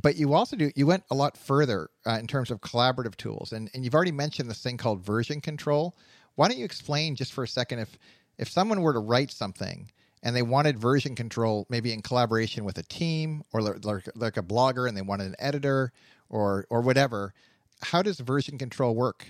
But 0.00 0.16
you 0.16 0.34
also 0.34 0.56
do 0.56 0.70
you 0.74 0.86
went 0.86 1.04
a 1.10 1.14
lot 1.14 1.36
further 1.36 1.90
uh, 2.06 2.18
in 2.18 2.26
terms 2.26 2.50
of 2.50 2.60
collaborative 2.60 3.16
tools 3.16 3.52
and, 3.52 3.70
and 3.74 3.84
you've 3.84 3.94
already 3.94 4.12
mentioned 4.12 4.50
this 4.50 4.62
thing 4.62 4.76
called 4.76 5.04
version 5.04 5.40
control. 5.40 5.96
Why 6.34 6.48
don't 6.48 6.58
you 6.58 6.64
explain 6.64 7.14
just 7.14 7.32
for 7.32 7.44
a 7.44 7.48
second 7.48 7.80
if 7.80 7.98
if 8.38 8.48
someone 8.48 8.80
were 8.80 8.94
to 8.94 8.98
write 8.98 9.30
something 9.30 9.90
and 10.22 10.34
they 10.34 10.42
wanted 10.42 10.78
version 10.78 11.14
control 11.14 11.66
maybe 11.68 11.92
in 11.92 12.00
collaboration 12.00 12.64
with 12.64 12.78
a 12.78 12.82
team 12.84 13.42
or 13.52 13.60
like, 13.60 14.08
like 14.14 14.36
a 14.36 14.42
blogger 14.42 14.88
and 14.88 14.96
they 14.96 15.02
wanted 15.02 15.26
an 15.26 15.36
editor 15.38 15.92
or 16.30 16.66
or 16.70 16.80
whatever 16.80 17.34
how 17.82 18.02
does 18.02 18.20
version 18.20 18.58
control 18.58 18.94
work 18.94 19.26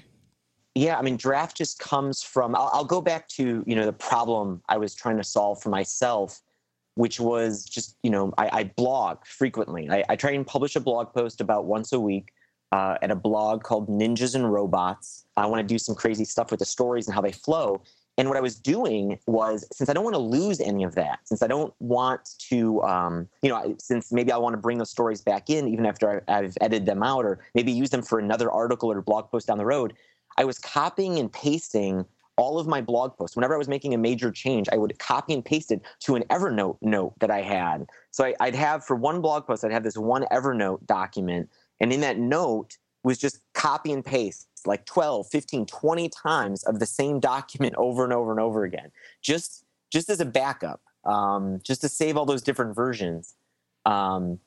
yeah 0.75 0.99
i 0.99 1.03
mean 1.03 1.17
draft 1.17 1.57
just 1.57 1.79
comes 1.79 2.23
from 2.23 2.55
I'll, 2.55 2.71
I'll 2.73 2.85
go 2.85 3.01
back 3.01 3.29
to 3.29 3.65
you 3.67 3.77
know 3.77 3.87
the 3.87 3.93
problem 3.93 4.63
i 4.69 4.77
was 4.77 4.95
trying 4.95 5.17
to 5.17 5.25
solve 5.25 5.63
for 5.63 5.71
myself 5.71 6.41
which 6.95 7.19
was 7.19 7.65
just 7.65 7.97
you 8.03 8.11
know 8.11 8.33
I, 8.39 8.51
I 8.53 8.65
blog 8.65 9.25
frequently. 9.25 9.89
I, 9.91 10.05
I, 10.09 10.17
try 10.17 10.33
and 10.33 10.47
publish 10.47 10.77
a 10.77 10.81
blog 10.81 11.13
post 11.13 11.41
about 11.41 11.65
once 11.65 11.93
a 11.93 12.01
week 12.01 12.33
uh, 12.71 12.99
at 13.03 13.11
a 13.11 13.17
blog 13.17 13.63
called 13.63 13.89
Ninjas 13.89 14.35
and 14.35 14.51
Robots. 14.53 15.25
I 15.37 15.47
want 15.47 15.67
to 15.67 15.75
do 15.75 15.79
some 15.79 15.95
crazy 15.95 16.25
stuff 16.25 16.51
with 16.51 16.61
the 16.61 16.67
stories 16.67 17.07
and 17.07 17.15
how 17.15 17.21
they 17.21 17.33
flow. 17.33 17.83
And 18.19 18.29
what 18.29 18.37
I 18.37 18.41
was 18.41 18.57
doing 18.57 19.19
was, 19.27 19.67
since 19.73 19.89
I 19.89 19.95
don't 19.95 20.05
want 20.05 20.15
to 20.15 20.21
lose 20.21 20.61
any 20.61 20.85
of 20.85 20.95
that, 20.97 21.21
since 21.25 21.43
I 21.43 21.47
don't 21.47 21.73
want 21.81 22.29
to, 22.51 22.83
um, 22.83 23.29
you 23.43 23.49
know, 23.49 23.75
since 23.79 24.13
maybe 24.13 24.31
I 24.33 24.37
want 24.37 24.53
to 24.53 24.59
bring 24.59 24.79
those 24.79 24.91
stories 24.91 25.23
back 25.23 25.49
in 25.49 25.67
even 25.69 25.87
after 25.87 26.23
I've 26.29 26.57
edited 26.61 26.87
them 26.87 27.03
out, 27.03 27.25
or 27.25 27.41
maybe 27.55 27.73
use 27.73 27.91
them 27.91 28.03
for 28.03 28.19
another 28.19 28.51
article 28.51 28.93
or 28.93 29.01
blog 29.01 29.31
post 29.31 29.47
down 29.47 29.59
the 29.59 29.65
road, 29.65 29.95
I 30.37 30.45
was 30.45 30.59
copying 30.59 31.19
and 31.19 31.33
pasting 31.33 32.05
all 32.37 32.59
of 32.59 32.67
my 32.67 32.81
blog 32.81 33.17
posts, 33.17 33.37
whenever 33.37 33.55
I 33.55 33.59
was 33.59 33.69
making 33.69 33.95
a 33.95 33.99
major 33.99 34.31
change, 34.31 34.69
I 34.73 34.77
would 34.77 34.99
copy 34.99 35.35
and 35.35 35.45
paste 35.45 35.71
it 35.71 35.83
to 36.01 36.15
an 36.15 36.25
Evernote 36.25 36.79
note 36.81 37.15
that 37.21 37.31
I 37.31 37.43
had. 37.43 37.87
So 38.11 38.25
I, 38.25 38.47
would 38.47 38.55
have 38.55 38.85
for 38.85 38.97
one 38.97 39.21
blog 39.21 39.47
post, 39.47 39.65
I'd 39.65 39.73
have 39.73 39.85
this 39.85 39.99
one 39.99 40.25
Evernote 40.33 40.87
document. 40.87 41.51
And 41.81 41.93
in 41.93 42.01
that 42.01 42.19
note 42.19 42.79
was 43.05 43.19
just 43.19 43.41
copy 43.55 43.93
and 43.93 44.05
paste 44.05 44.49
like 44.67 44.85
12, 44.87 45.29
15, 45.29 45.67
20 45.67 46.09
times 46.09 46.65
of 46.65 46.79
the 46.79 46.87
same 46.87 47.21
document 47.21 47.75
over 47.79 48.05
and 48.05 48.13
over 48.13 48.31
and 48.31 48.41
over 48.41 48.65
again, 48.65 48.91
just 49.21 49.65
just 49.91 50.09
as 50.09 50.21
a 50.21 50.25
backup, 50.25 50.81
um, 51.05 51.61
just 51.63 51.83
to 51.83 51.89
save 51.89 52.17
all 52.17 52.25
those 52.25 52.43
different 52.43 52.75
versions. 52.75 53.35
Um, 53.85 54.39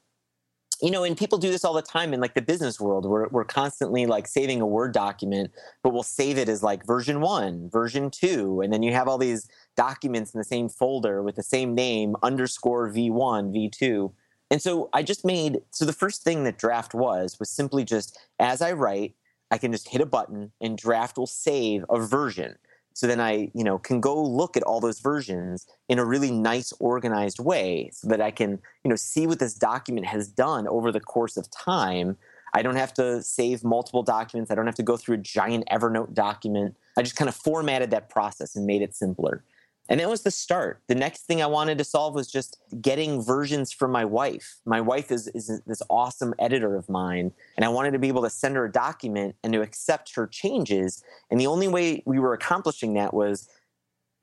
you 0.82 0.92
know, 0.92 1.04
and 1.04 1.18
people 1.18 1.38
do 1.38 1.52
this 1.52 1.64
all 1.64 1.74
the 1.74 1.82
time 1.82 2.14
in 2.14 2.20
like 2.20 2.34
the 2.34 2.42
business 2.42 2.80
world. 2.80 3.06
We're 3.06 3.28
we're 3.30 3.46
constantly 3.46 4.06
like 4.06 4.28
saving 4.28 4.62
a 4.62 4.66
Word 4.66 4.94
document, 4.94 5.52
but 5.84 5.94
we'll 5.94 6.04
save 6.04 6.38
it 6.38 6.50
as 6.50 6.64
like 6.64 6.86
version 6.86 7.22
one, 7.22 7.70
version 7.70 8.10
two, 8.10 8.62
and 8.62 8.74
then 8.74 8.84
you 8.84 8.92
have 8.92 9.08
all 9.08 9.18
these 9.18 9.48
documents 9.78 10.34
in 10.34 10.38
the 10.38 10.44
same 10.44 10.68
folder 10.68 11.24
with 11.24 11.36
the 11.36 11.44
same 11.44 11.76
name 11.76 12.16
underscore 12.24 12.90
v1, 12.90 13.54
v2. 13.54 14.12
And 14.52 14.62
so 14.62 14.90
I 14.94 15.02
just 15.02 15.26
made 15.26 15.62
so 15.72 15.86
the 15.86 15.94
first 15.94 16.24
thing 16.24 16.44
that 16.44 16.58
draft 16.58 16.94
was 16.94 17.40
was 17.40 17.50
simply 17.50 17.84
just 17.84 18.20
as 18.40 18.62
I 18.62 18.74
write, 18.74 19.16
I 19.52 19.58
can 19.58 19.72
just 19.72 19.90
hit 19.90 20.02
a 20.02 20.06
button 20.06 20.52
and 20.62 20.78
draft 20.78 21.18
will 21.18 21.28
save 21.28 21.86
a 21.90 22.00
version. 22.00 22.56
So 22.94 23.08
then 23.08 23.20
i 23.20 23.52
you 23.54 23.64
know 23.64 23.78
can 23.78 24.00
go 24.00 24.22
look 24.22 24.56
at 24.56 24.64
all 24.64 24.80
those 24.80 25.00
versions 25.00 25.68
in 25.90 26.00
a 26.00 26.06
really 26.06 26.32
nice 26.32 26.72
organized 26.80 27.40
way 27.40 27.90
so 27.92 28.08
that 28.08 28.22
i 28.22 28.32
can 28.32 28.52
you 28.84 28.90
know 28.90 28.96
see 28.96 29.28
what 29.28 29.40
this 29.40 29.54
document 29.54 30.06
has 30.08 30.30
done 30.30 30.66
over 30.68 30.92
the 30.92 31.02
course 31.02 31.38
of 31.38 31.50
time. 31.52 32.18
I 32.54 32.62
don't 32.62 32.78
have 32.78 32.94
to 32.94 33.22
save 33.22 33.66
multiple 33.66 34.02
documents. 34.02 34.50
I 34.50 34.56
don't 34.56 34.66
have 34.66 34.76
to 34.76 34.84
go 34.84 34.96
through 34.96 35.16
a 35.16 35.18
giant 35.18 35.66
evernote 35.70 36.14
document. 36.14 36.78
I 36.98 37.02
just 37.02 37.18
kind 37.18 37.28
of 37.28 37.36
formatted 37.36 37.92
that 37.92 38.10
process 38.10 38.56
and 38.56 38.66
made 38.66 38.82
it 38.82 38.96
simpler 38.96 39.44
and 39.88 40.00
that 40.00 40.10
was 40.10 40.24
the 40.24 40.32
start. 40.32 40.82
The 40.88 40.96
next 40.96 41.24
thing 41.24 41.42
I 41.42 41.48
wanted 41.48 41.78
to 41.78 41.84
solve 41.84 42.16
was 42.16 42.32
just 42.32 42.58
getting 42.82 43.22
versions 43.22 43.72
from 43.72 43.92
my 43.92 44.04
wife. 44.04 44.58
My 44.66 44.82
wife 44.82 45.12
is, 45.12 45.28
is 45.30 45.62
this 45.68 45.82
awesome 45.90 46.34
editor 46.40 46.76
of 46.76 46.90
mine, 46.90 47.32
and 47.56 47.64
I 47.66 47.70
wanted 47.70 47.92
to 47.92 48.00
be 48.00 48.08
able 48.08 48.24
to 48.24 48.30
send 48.30 48.56
her 48.56 48.66
a 48.66 48.72
document 48.72 49.36
and 49.44 49.54
to 49.54 49.62
accept 49.62 50.16
her 50.16 50.28
changes. 50.28 51.04
And 51.30 51.40
the 51.40 51.48
only 51.48 51.68
way 51.68 52.02
we 52.06 52.20
were 52.20 52.34
accomplishing 52.34 52.96
that 52.96 53.14
was 53.14 53.48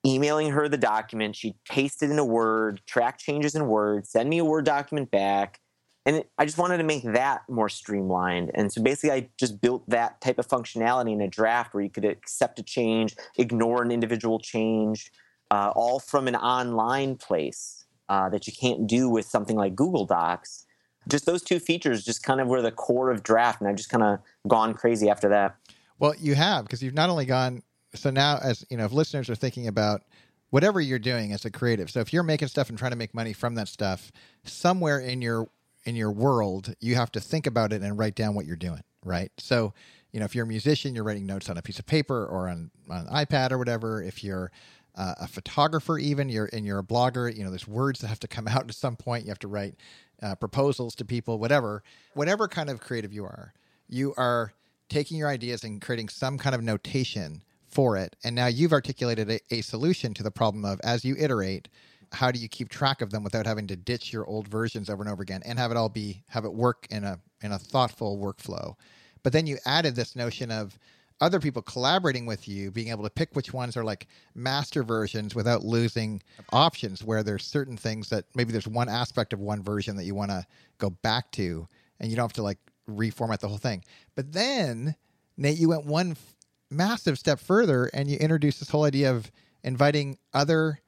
emailing 0.04 0.50
her 0.50 0.68
the 0.68 0.76
document. 0.76 1.36
She'd 1.36 1.54
paste 1.68 2.02
it 2.02 2.10
in 2.10 2.18
a 2.18 2.24
Word, 2.24 2.80
track 2.86 3.18
changes 3.18 3.54
in 3.54 3.68
Word, 3.68 4.06
send 4.06 4.28
me 4.28 4.38
a 4.38 4.44
Word 4.44 4.64
document 4.64 5.10
back. 5.10 5.60
And 6.04 6.24
I 6.36 6.44
just 6.44 6.58
wanted 6.58 6.78
to 6.78 6.82
make 6.82 7.04
that 7.04 7.42
more 7.48 7.68
streamlined. 7.68 8.50
And 8.54 8.72
so 8.72 8.82
basically, 8.82 9.12
I 9.12 9.28
just 9.38 9.60
built 9.60 9.88
that 9.88 10.20
type 10.20 10.40
of 10.40 10.48
functionality 10.48 11.12
in 11.12 11.20
a 11.20 11.28
draft 11.28 11.72
where 11.72 11.84
you 11.84 11.90
could 11.90 12.04
accept 12.04 12.58
a 12.58 12.64
change, 12.64 13.14
ignore 13.38 13.82
an 13.82 13.92
individual 13.92 14.40
change 14.40 15.12
uh, 15.52 15.70
all 15.76 16.00
from 16.00 16.28
an 16.28 16.34
online 16.34 17.14
place 17.14 17.84
uh, 18.08 18.30
that 18.30 18.46
you 18.46 18.54
can't 18.58 18.86
do 18.86 19.10
with 19.10 19.26
something 19.26 19.54
like 19.54 19.74
Google 19.74 20.06
Docs. 20.06 20.64
Just 21.08 21.26
those 21.26 21.42
two 21.42 21.58
features 21.58 22.04
just 22.04 22.22
kind 22.22 22.40
of 22.40 22.48
were 22.48 22.62
the 22.62 22.72
core 22.72 23.10
of 23.10 23.22
draft, 23.22 23.60
and 23.60 23.68
I've 23.68 23.76
just 23.76 23.90
kind 23.90 24.02
of 24.02 24.20
gone 24.48 24.72
crazy 24.72 25.10
after 25.10 25.28
that. 25.28 25.56
Well, 25.98 26.14
you 26.18 26.34
have 26.34 26.64
because 26.64 26.82
you've 26.82 26.94
not 26.94 27.10
only 27.10 27.26
gone 27.26 27.62
so 27.94 28.08
now 28.08 28.38
as 28.42 28.64
you 28.70 28.78
know, 28.78 28.86
if 28.86 28.92
listeners 28.92 29.28
are 29.28 29.34
thinking 29.34 29.66
about 29.66 30.02
whatever 30.48 30.80
you're 30.80 30.98
doing 30.98 31.32
as 31.32 31.44
a 31.44 31.50
creative, 31.50 31.90
so 31.90 32.00
if 32.00 32.14
you're 32.14 32.22
making 32.22 32.48
stuff 32.48 32.70
and 32.70 32.78
trying 32.78 32.92
to 32.92 32.96
make 32.96 33.12
money 33.12 33.34
from 33.34 33.54
that 33.56 33.68
stuff, 33.68 34.10
somewhere 34.44 35.00
in 35.00 35.20
your 35.20 35.50
in 35.84 35.96
your 35.96 36.12
world, 36.12 36.74
you 36.80 36.94
have 36.94 37.12
to 37.12 37.20
think 37.20 37.46
about 37.46 37.74
it 37.74 37.82
and 37.82 37.98
write 37.98 38.14
down 38.14 38.34
what 38.34 38.46
you're 38.46 38.56
doing, 38.56 38.82
right? 39.04 39.30
So, 39.36 39.74
you 40.12 40.20
know, 40.20 40.24
if 40.24 40.34
you're 40.34 40.44
a 40.44 40.48
musician, 40.48 40.94
you're 40.94 41.04
writing 41.04 41.26
notes 41.26 41.50
on 41.50 41.58
a 41.58 41.62
piece 41.62 41.78
of 41.78 41.84
paper 41.84 42.24
or 42.24 42.48
on, 42.48 42.70
on 42.88 43.06
an 43.06 43.12
iPad 43.12 43.50
or 43.50 43.58
whatever. 43.58 44.02
If 44.02 44.22
you're 44.22 44.50
uh, 44.94 45.14
a 45.20 45.28
photographer, 45.28 45.98
even 45.98 46.28
you're 46.28 46.50
and 46.52 46.66
you're 46.66 46.78
a 46.78 46.84
blogger. 46.84 47.34
You 47.34 47.44
know, 47.44 47.50
there's 47.50 47.68
words 47.68 48.00
that 48.00 48.08
have 48.08 48.20
to 48.20 48.28
come 48.28 48.48
out 48.48 48.68
at 48.68 48.74
some 48.74 48.96
point. 48.96 49.24
You 49.24 49.30
have 49.30 49.38
to 49.40 49.48
write 49.48 49.74
uh, 50.22 50.34
proposals 50.34 50.94
to 50.96 51.04
people, 51.04 51.38
whatever, 51.38 51.82
whatever 52.14 52.48
kind 52.48 52.70
of 52.70 52.80
creative 52.80 53.12
you 53.12 53.24
are. 53.24 53.52
You 53.88 54.14
are 54.16 54.52
taking 54.88 55.16
your 55.16 55.28
ideas 55.28 55.64
and 55.64 55.80
creating 55.80 56.08
some 56.08 56.38
kind 56.38 56.54
of 56.54 56.62
notation 56.62 57.42
for 57.68 57.96
it, 57.96 58.16
and 58.22 58.34
now 58.36 58.46
you've 58.46 58.72
articulated 58.72 59.30
a, 59.30 59.40
a 59.50 59.62
solution 59.62 60.12
to 60.14 60.22
the 60.22 60.30
problem 60.30 60.64
of 60.64 60.80
as 60.84 61.04
you 61.04 61.16
iterate. 61.18 61.68
How 62.12 62.30
do 62.30 62.38
you 62.38 62.46
keep 62.46 62.68
track 62.68 63.00
of 63.00 63.10
them 63.10 63.24
without 63.24 63.46
having 63.46 63.66
to 63.68 63.76
ditch 63.76 64.12
your 64.12 64.26
old 64.26 64.46
versions 64.46 64.90
over 64.90 65.02
and 65.02 65.10
over 65.10 65.22
again, 65.22 65.42
and 65.46 65.58
have 65.58 65.70
it 65.70 65.78
all 65.78 65.88
be 65.88 66.22
have 66.28 66.44
it 66.44 66.52
work 66.52 66.86
in 66.90 67.04
a 67.04 67.18
in 67.42 67.52
a 67.52 67.58
thoughtful 67.58 68.18
workflow? 68.18 68.74
But 69.22 69.32
then 69.32 69.46
you 69.46 69.58
added 69.64 69.94
this 69.94 70.14
notion 70.14 70.50
of 70.50 70.78
other 71.22 71.38
people 71.38 71.62
collaborating 71.62 72.26
with 72.26 72.48
you, 72.48 72.72
being 72.72 72.88
able 72.88 73.04
to 73.04 73.10
pick 73.10 73.34
which 73.34 73.54
ones 73.54 73.76
are 73.76 73.84
like 73.84 74.08
master 74.34 74.82
versions 74.82 75.36
without 75.36 75.62
losing 75.64 76.20
options 76.52 77.04
where 77.04 77.22
there's 77.22 77.44
certain 77.44 77.76
things 77.76 78.08
that 78.08 78.24
maybe 78.34 78.50
there's 78.50 78.66
one 78.66 78.88
aspect 78.88 79.32
of 79.32 79.38
one 79.38 79.62
version 79.62 79.94
that 79.96 80.04
you 80.04 80.16
want 80.16 80.32
to 80.32 80.44
go 80.78 80.90
back 80.90 81.30
to 81.30 81.68
and 82.00 82.10
you 82.10 82.16
don't 82.16 82.24
have 82.24 82.32
to 82.32 82.42
like 82.42 82.58
reformat 82.90 83.38
the 83.38 83.46
whole 83.46 83.56
thing. 83.56 83.84
But 84.16 84.32
then, 84.32 84.96
Nate, 85.36 85.58
you 85.58 85.68
went 85.68 85.86
one 85.86 86.10
f- 86.10 86.34
massive 86.70 87.20
step 87.20 87.38
further 87.38 87.88
and 87.94 88.10
you 88.10 88.16
introduced 88.16 88.58
this 88.58 88.70
whole 88.70 88.84
idea 88.84 89.12
of 89.12 89.30
inviting 89.62 90.18
other 90.34 90.80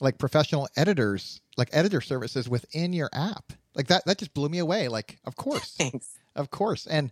like 0.00 0.18
professional 0.18 0.68
editors 0.76 1.40
like 1.56 1.68
editor 1.72 2.00
services 2.00 2.48
within 2.48 2.92
your 2.92 3.10
app. 3.12 3.52
Like 3.74 3.88
that 3.88 4.06
that 4.06 4.18
just 4.18 4.34
blew 4.34 4.48
me 4.48 4.58
away. 4.58 4.86
Like, 4.86 5.18
of 5.24 5.34
course. 5.34 5.74
Thanks. 5.76 6.19
Of 6.36 6.50
course. 6.50 6.86
And 6.86 7.10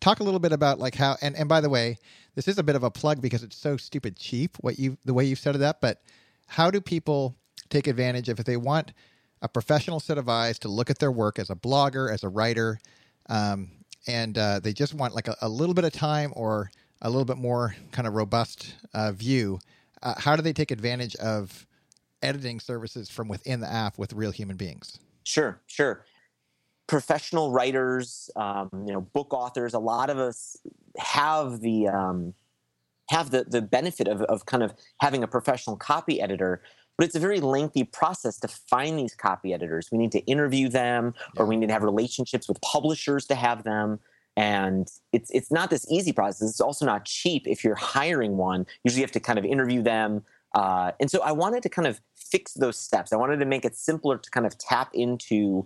talk 0.00 0.20
a 0.20 0.22
little 0.22 0.40
bit 0.40 0.52
about 0.52 0.78
like 0.78 0.94
how 0.94 1.16
and, 1.20 1.36
and 1.36 1.48
by 1.48 1.60
the 1.60 1.68
way, 1.68 1.98
this 2.34 2.46
is 2.46 2.58
a 2.58 2.62
bit 2.62 2.76
of 2.76 2.82
a 2.82 2.90
plug 2.90 3.20
because 3.20 3.42
it's 3.42 3.56
so 3.56 3.76
stupid 3.76 4.16
cheap 4.16 4.56
what 4.60 4.78
you 4.78 4.96
the 5.04 5.14
way 5.14 5.24
you've 5.24 5.38
set 5.38 5.56
it 5.56 5.62
up, 5.62 5.80
but 5.80 6.02
how 6.46 6.70
do 6.70 6.80
people 6.80 7.36
take 7.68 7.86
advantage 7.86 8.28
of 8.28 8.38
if 8.38 8.46
they 8.46 8.56
want 8.56 8.92
a 9.42 9.48
professional 9.48 10.00
set 10.00 10.18
of 10.18 10.28
eyes 10.28 10.58
to 10.58 10.68
look 10.68 10.90
at 10.90 10.98
their 10.98 11.10
work 11.10 11.38
as 11.38 11.50
a 11.50 11.54
blogger, 11.54 12.12
as 12.12 12.22
a 12.22 12.28
writer, 12.28 12.78
um, 13.28 13.70
and 14.06 14.36
uh, 14.36 14.60
they 14.60 14.72
just 14.72 14.94
want 14.94 15.14
like 15.14 15.28
a, 15.28 15.36
a, 15.40 15.48
little 15.48 15.74
bit 15.74 15.84
of 15.84 15.92
time 15.92 16.32
or 16.34 16.70
a 17.02 17.08
little 17.08 17.24
bit 17.24 17.36
more 17.36 17.74
kind 17.92 18.06
of 18.06 18.14
robust 18.14 18.74
uh, 18.92 19.12
view. 19.12 19.58
Uh, 20.02 20.14
how 20.18 20.36
do 20.36 20.42
they 20.42 20.52
take 20.52 20.70
advantage 20.70 21.14
of 21.16 21.66
editing 22.22 22.60
services 22.60 23.08
from 23.08 23.28
within 23.28 23.60
the 23.60 23.70
app 23.70 23.98
with 23.98 24.12
real 24.12 24.30
human 24.30 24.56
beings? 24.56 24.98
Sure, 25.24 25.60
sure. 25.66 26.04
Professional 26.90 27.52
writers, 27.52 28.30
um, 28.36 28.68
you 28.86 28.92
know, 28.92 29.00
book 29.00 29.32
authors. 29.32 29.74
A 29.74 29.78
lot 29.78 30.10
of 30.10 30.18
us 30.18 30.56
have 30.98 31.60
the 31.60 31.88
um, 31.88 32.34
have 33.10 33.30
the 33.30 33.44
the 33.44 33.62
benefit 33.62 34.08
of 34.08 34.22
of 34.22 34.44
kind 34.46 34.62
of 34.62 34.74
having 35.00 35.22
a 35.22 35.28
professional 35.28 35.76
copy 35.76 36.20
editor 36.20 36.62
but 37.00 37.06
it's 37.06 37.14
a 37.14 37.20
very 37.20 37.40
lengthy 37.40 37.82
process 37.82 38.38
to 38.40 38.46
find 38.46 38.98
these 38.98 39.14
copy 39.14 39.54
editors. 39.54 39.88
We 39.90 39.96
need 39.96 40.12
to 40.12 40.18
interview 40.26 40.68
them, 40.68 41.14
or 41.38 41.46
we 41.46 41.56
need 41.56 41.68
to 41.68 41.72
have 41.72 41.82
relationships 41.82 42.46
with 42.46 42.60
publishers 42.60 43.24
to 43.28 43.34
have 43.34 43.64
them. 43.64 44.00
And 44.36 44.86
it's 45.10 45.30
it's 45.30 45.50
not 45.50 45.70
this 45.70 45.86
easy 45.90 46.12
process. 46.12 46.50
It's 46.50 46.60
also 46.60 46.84
not 46.84 47.06
cheap 47.06 47.48
if 47.48 47.64
you're 47.64 47.74
hiring 47.74 48.36
one. 48.36 48.66
Usually, 48.84 49.00
you 49.00 49.04
have 49.04 49.12
to 49.12 49.20
kind 49.20 49.38
of 49.38 49.46
interview 49.46 49.80
them. 49.80 50.24
Uh, 50.54 50.92
and 51.00 51.10
so, 51.10 51.22
I 51.22 51.32
wanted 51.32 51.62
to 51.62 51.70
kind 51.70 51.88
of 51.88 52.02
fix 52.14 52.52
those 52.52 52.78
steps. 52.78 53.14
I 53.14 53.16
wanted 53.16 53.38
to 53.38 53.46
make 53.46 53.64
it 53.64 53.76
simpler 53.76 54.18
to 54.18 54.30
kind 54.30 54.44
of 54.44 54.58
tap 54.58 54.90
into 54.92 55.64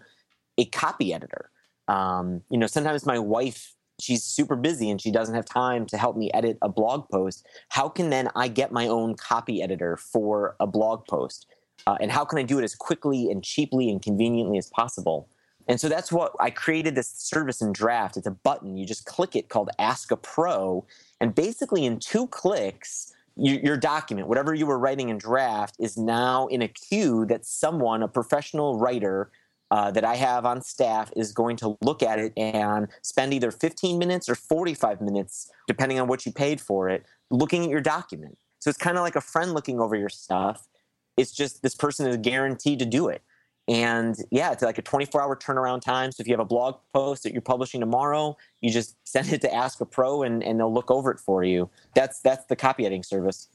a 0.58 0.64
copy 0.66 1.12
editor. 1.12 1.50
Um, 1.88 2.42
you 2.50 2.58
know, 2.58 2.66
sometimes 2.66 3.06
my 3.06 3.18
wife 3.18 3.74
she's 4.00 4.22
super 4.22 4.56
busy 4.56 4.90
and 4.90 5.00
she 5.00 5.10
doesn't 5.10 5.34
have 5.34 5.44
time 5.44 5.86
to 5.86 5.96
help 5.96 6.16
me 6.16 6.30
edit 6.34 6.58
a 6.62 6.68
blog 6.68 7.08
post. 7.08 7.46
How 7.68 7.88
can 7.88 8.10
then 8.10 8.28
i 8.34 8.48
get 8.48 8.72
my 8.72 8.88
own 8.88 9.14
copy 9.14 9.62
editor 9.62 9.96
for 9.96 10.56
a 10.60 10.66
blog 10.66 11.06
post? 11.06 11.46
Uh, 11.86 11.96
and 12.00 12.10
how 12.10 12.24
can 12.24 12.38
i 12.38 12.42
do 12.42 12.58
it 12.58 12.64
as 12.64 12.74
quickly 12.74 13.30
and 13.30 13.44
cheaply 13.44 13.90
and 13.90 14.02
conveniently 14.02 14.58
as 14.58 14.68
possible? 14.68 15.28
And 15.66 15.80
so 15.80 15.88
that's 15.88 16.12
what 16.12 16.32
i 16.40 16.50
created 16.50 16.94
this 16.94 17.08
service 17.08 17.60
in 17.62 17.72
draft. 17.72 18.16
It's 18.16 18.26
a 18.26 18.32
button. 18.32 18.76
You 18.76 18.86
just 18.86 19.06
click 19.06 19.36
it 19.36 19.48
called 19.48 19.70
ask 19.78 20.10
a 20.10 20.16
pro. 20.16 20.84
And 21.20 21.34
basically 21.34 21.84
in 21.84 22.00
two 22.00 22.26
clicks 22.28 23.12
you, 23.36 23.58
your 23.62 23.76
document 23.76 24.28
whatever 24.28 24.54
you 24.54 24.64
were 24.64 24.78
writing 24.78 25.08
in 25.08 25.18
draft 25.18 25.74
is 25.80 25.96
now 25.96 26.46
in 26.48 26.62
a 26.62 26.68
queue 26.68 27.26
that 27.26 27.44
someone 27.44 28.02
a 28.02 28.08
professional 28.08 28.78
writer 28.78 29.30
uh, 29.74 29.90
that 29.90 30.04
I 30.04 30.14
have 30.14 30.46
on 30.46 30.62
staff 30.62 31.10
is 31.16 31.32
going 31.32 31.56
to 31.56 31.76
look 31.80 32.00
at 32.00 32.20
it 32.20 32.32
and 32.36 32.86
spend 33.02 33.34
either 33.34 33.50
15 33.50 33.98
minutes 33.98 34.28
or 34.28 34.36
45 34.36 35.00
minutes, 35.00 35.50
depending 35.66 35.98
on 35.98 36.06
what 36.06 36.24
you 36.24 36.30
paid 36.30 36.60
for 36.60 36.88
it, 36.88 37.04
looking 37.32 37.64
at 37.64 37.70
your 37.70 37.80
document. 37.80 38.38
So 38.60 38.70
it's 38.70 38.78
kind 38.78 38.96
of 38.96 39.02
like 39.02 39.16
a 39.16 39.20
friend 39.20 39.52
looking 39.52 39.80
over 39.80 39.96
your 39.96 40.08
stuff. 40.08 40.68
It's 41.16 41.32
just 41.32 41.64
this 41.64 41.74
person 41.74 42.06
is 42.06 42.18
guaranteed 42.18 42.78
to 42.78 42.84
do 42.84 43.08
it. 43.08 43.22
And 43.66 44.14
yeah, 44.30 44.52
it's 44.52 44.62
like 44.62 44.78
a 44.78 44.82
24 44.82 45.20
hour 45.20 45.34
turnaround 45.34 45.80
time. 45.80 46.12
So 46.12 46.20
if 46.20 46.28
you 46.28 46.34
have 46.34 46.40
a 46.40 46.44
blog 46.44 46.76
post 46.92 47.24
that 47.24 47.32
you're 47.32 47.42
publishing 47.42 47.80
tomorrow, 47.80 48.36
you 48.60 48.70
just 48.70 48.94
send 49.04 49.32
it 49.32 49.40
to 49.40 49.52
Ask 49.52 49.80
a 49.80 49.86
Pro 49.86 50.22
and, 50.22 50.40
and 50.44 50.60
they'll 50.60 50.72
look 50.72 50.92
over 50.92 51.10
it 51.10 51.18
for 51.18 51.42
you. 51.42 51.68
That's 51.96 52.20
that's 52.20 52.44
the 52.44 52.54
copy 52.54 52.86
editing 52.86 53.02
service. 53.02 53.48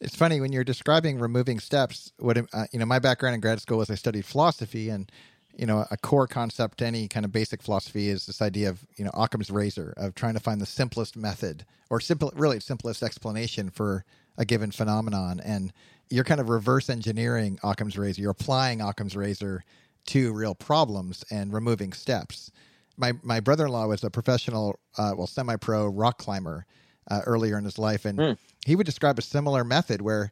It's 0.00 0.14
funny 0.14 0.40
when 0.40 0.52
you're 0.52 0.62
describing 0.62 1.18
removing 1.18 1.58
steps. 1.58 2.12
What 2.20 2.38
uh, 2.38 2.66
you 2.72 2.78
know, 2.78 2.86
my 2.86 3.00
background 3.00 3.34
in 3.34 3.40
grad 3.40 3.60
school 3.60 3.78
was 3.78 3.90
I 3.90 3.96
studied 3.96 4.24
philosophy, 4.24 4.88
and 4.88 5.10
you 5.56 5.66
know, 5.66 5.86
a 5.90 5.96
core 5.96 6.26
concept 6.26 6.78
to 6.78 6.86
any 6.86 7.08
kind 7.08 7.24
of 7.24 7.32
basic 7.32 7.62
philosophy 7.62 8.08
is 8.08 8.26
this 8.26 8.42
idea 8.42 8.68
of, 8.68 8.84
you 8.96 9.04
know, 9.04 9.10
Occam's 9.14 9.50
razor 9.50 9.94
of 9.96 10.14
trying 10.14 10.34
to 10.34 10.40
find 10.40 10.60
the 10.60 10.66
simplest 10.66 11.16
method 11.16 11.64
or 11.90 12.00
simple, 12.00 12.32
really 12.34 12.60
simplest 12.60 13.02
explanation 13.02 13.70
for 13.70 14.04
a 14.36 14.44
given 14.44 14.70
phenomenon. 14.70 15.40
And 15.40 15.72
you're 16.10 16.24
kind 16.24 16.40
of 16.40 16.48
reverse 16.48 16.90
engineering 16.90 17.58
Occam's 17.62 17.96
razor. 17.96 18.20
You're 18.20 18.30
applying 18.30 18.80
Occam's 18.80 19.16
razor 19.16 19.64
to 20.06 20.32
real 20.32 20.54
problems 20.54 21.24
and 21.30 21.52
removing 21.52 21.92
steps. 21.92 22.50
My 22.96 23.12
my 23.22 23.40
brother-in-law 23.40 23.86
was 23.86 24.04
a 24.04 24.10
professional, 24.10 24.78
uh, 24.98 25.12
well, 25.16 25.26
semi-pro 25.26 25.86
rock 25.86 26.18
climber 26.18 26.66
uh, 27.10 27.20
earlier 27.26 27.58
in 27.58 27.64
his 27.64 27.78
life, 27.78 28.04
and 28.04 28.18
mm. 28.18 28.38
he 28.66 28.76
would 28.76 28.86
describe 28.86 29.18
a 29.18 29.22
similar 29.22 29.64
method 29.64 30.02
where 30.02 30.30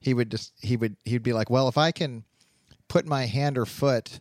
he 0.00 0.12
would 0.12 0.30
just 0.30 0.52
he 0.60 0.76
would 0.76 0.96
he'd 1.04 1.22
be 1.22 1.32
like, 1.32 1.50
well, 1.50 1.68
if 1.68 1.78
I 1.78 1.92
can 1.92 2.24
put 2.88 3.06
my 3.06 3.26
hand 3.26 3.56
or 3.56 3.64
foot 3.64 4.20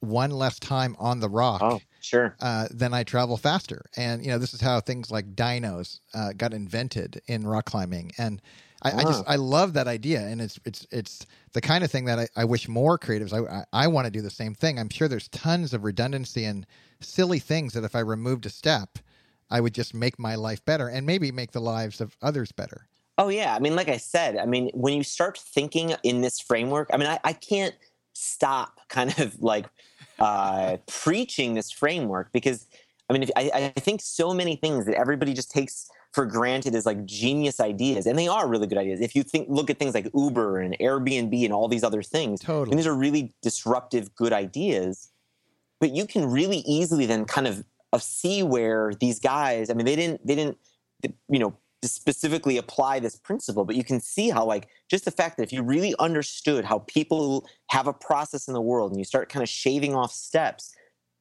one 0.00 0.30
less 0.30 0.58
time 0.58 0.96
on 0.98 1.20
the 1.20 1.28
rock, 1.28 1.60
oh, 1.62 1.80
sure, 2.00 2.36
uh, 2.40 2.68
then 2.70 2.92
I 2.92 3.04
travel 3.04 3.36
faster. 3.36 3.84
And 3.96 4.24
you 4.24 4.30
know, 4.30 4.38
this 4.38 4.54
is 4.54 4.60
how 4.60 4.80
things 4.80 5.10
like 5.10 5.34
dynos 5.34 6.00
uh, 6.14 6.32
got 6.36 6.52
invented 6.52 7.20
in 7.26 7.46
rock 7.46 7.66
climbing. 7.66 8.12
And 8.18 8.40
I, 8.82 8.92
I, 8.92 9.02
just 9.02 9.24
I 9.26 9.36
love 9.36 9.74
that 9.74 9.86
idea, 9.86 10.20
and 10.20 10.40
it's 10.40 10.58
it's 10.64 10.86
it's 10.90 11.26
the 11.52 11.60
kind 11.60 11.84
of 11.84 11.90
thing 11.90 12.06
that 12.06 12.18
I, 12.18 12.28
I 12.36 12.44
wish 12.44 12.66
more 12.66 12.98
creatives. 12.98 13.32
I 13.32 13.60
I, 13.60 13.84
I 13.84 13.86
want 13.88 14.06
to 14.06 14.10
do 14.10 14.22
the 14.22 14.30
same 14.30 14.54
thing. 14.54 14.78
I'm 14.78 14.88
sure 14.88 15.06
there's 15.06 15.28
tons 15.28 15.74
of 15.74 15.84
redundancy 15.84 16.44
and 16.44 16.66
silly 17.00 17.38
things 17.38 17.74
that 17.74 17.84
if 17.84 17.94
I 17.94 18.00
removed 18.00 18.46
a 18.46 18.50
step, 18.50 18.98
I 19.50 19.60
would 19.60 19.74
just 19.74 19.92
make 19.92 20.18
my 20.18 20.34
life 20.34 20.64
better 20.64 20.88
and 20.88 21.04
maybe 21.04 21.30
make 21.30 21.52
the 21.52 21.60
lives 21.60 22.00
of 22.00 22.16
others 22.22 22.52
better. 22.52 22.86
Oh 23.18 23.28
yeah, 23.28 23.54
I 23.54 23.58
mean, 23.58 23.76
like 23.76 23.90
I 23.90 23.98
said, 23.98 24.38
I 24.38 24.46
mean, 24.46 24.70
when 24.72 24.94
you 24.94 25.04
start 25.04 25.36
thinking 25.36 25.94
in 26.02 26.22
this 26.22 26.40
framework, 26.40 26.88
I 26.90 26.96
mean, 26.96 27.08
I, 27.08 27.18
I 27.22 27.32
can't 27.34 27.74
stop 28.14 28.80
kind 28.88 29.18
of 29.18 29.42
like 29.42 29.66
uh, 30.20 30.76
preaching 30.86 31.54
this 31.54 31.70
framework 31.70 32.32
because 32.32 32.66
I 33.10 33.12
mean, 33.12 33.24
if, 33.24 33.30
I, 33.34 33.72
I 33.76 33.80
think 33.80 34.00
so 34.00 34.32
many 34.32 34.54
things 34.54 34.86
that 34.86 34.94
everybody 34.94 35.34
just 35.34 35.50
takes 35.50 35.90
for 36.12 36.24
granted 36.26 36.76
as 36.76 36.86
like 36.86 37.04
genius 37.04 37.58
ideas, 37.58 38.06
and 38.06 38.16
they 38.16 38.28
are 38.28 38.46
really 38.48 38.68
good 38.68 38.78
ideas. 38.78 39.00
If 39.00 39.16
you 39.16 39.24
think, 39.24 39.48
look 39.48 39.68
at 39.68 39.78
things 39.78 39.94
like 39.94 40.08
Uber 40.14 40.60
and 40.60 40.78
Airbnb 40.78 41.44
and 41.44 41.52
all 41.52 41.66
these 41.66 41.82
other 41.82 42.02
things, 42.02 42.40
totally. 42.40 42.76
these 42.76 42.86
are 42.86 42.94
really 42.94 43.34
disruptive, 43.42 44.14
good 44.14 44.32
ideas. 44.32 45.08
But 45.80 45.90
you 45.90 46.06
can 46.06 46.30
really 46.30 46.58
easily 46.58 47.04
then 47.06 47.24
kind 47.24 47.48
of 47.48 47.64
uh, 47.92 47.98
see 47.98 48.44
where 48.44 48.92
these 49.00 49.18
guys. 49.18 49.70
I 49.70 49.74
mean, 49.74 49.86
they 49.86 49.96
didn't, 49.96 50.24
they 50.24 50.36
didn't, 50.36 50.58
you 51.28 51.38
know, 51.40 51.56
specifically 51.88 52.58
apply 52.58 53.00
this 53.00 53.16
principle, 53.16 53.64
but 53.64 53.76
you 53.76 53.84
can 53.84 54.00
see 54.00 54.28
how, 54.28 54.44
like, 54.44 54.68
just 54.88 55.04
the 55.04 55.10
fact 55.10 55.36
that 55.36 55.42
if 55.44 55.52
you 55.52 55.62
really 55.62 55.94
understood 55.98 56.64
how 56.64 56.80
people 56.80 57.48
have 57.68 57.86
a 57.86 57.92
process 57.92 58.48
in 58.48 58.54
the 58.54 58.60
world 58.60 58.90
and 58.90 58.98
you 58.98 59.04
start 59.04 59.28
kind 59.28 59.42
of 59.42 59.48
shaving 59.48 59.94
off 59.94 60.12
steps, 60.12 60.74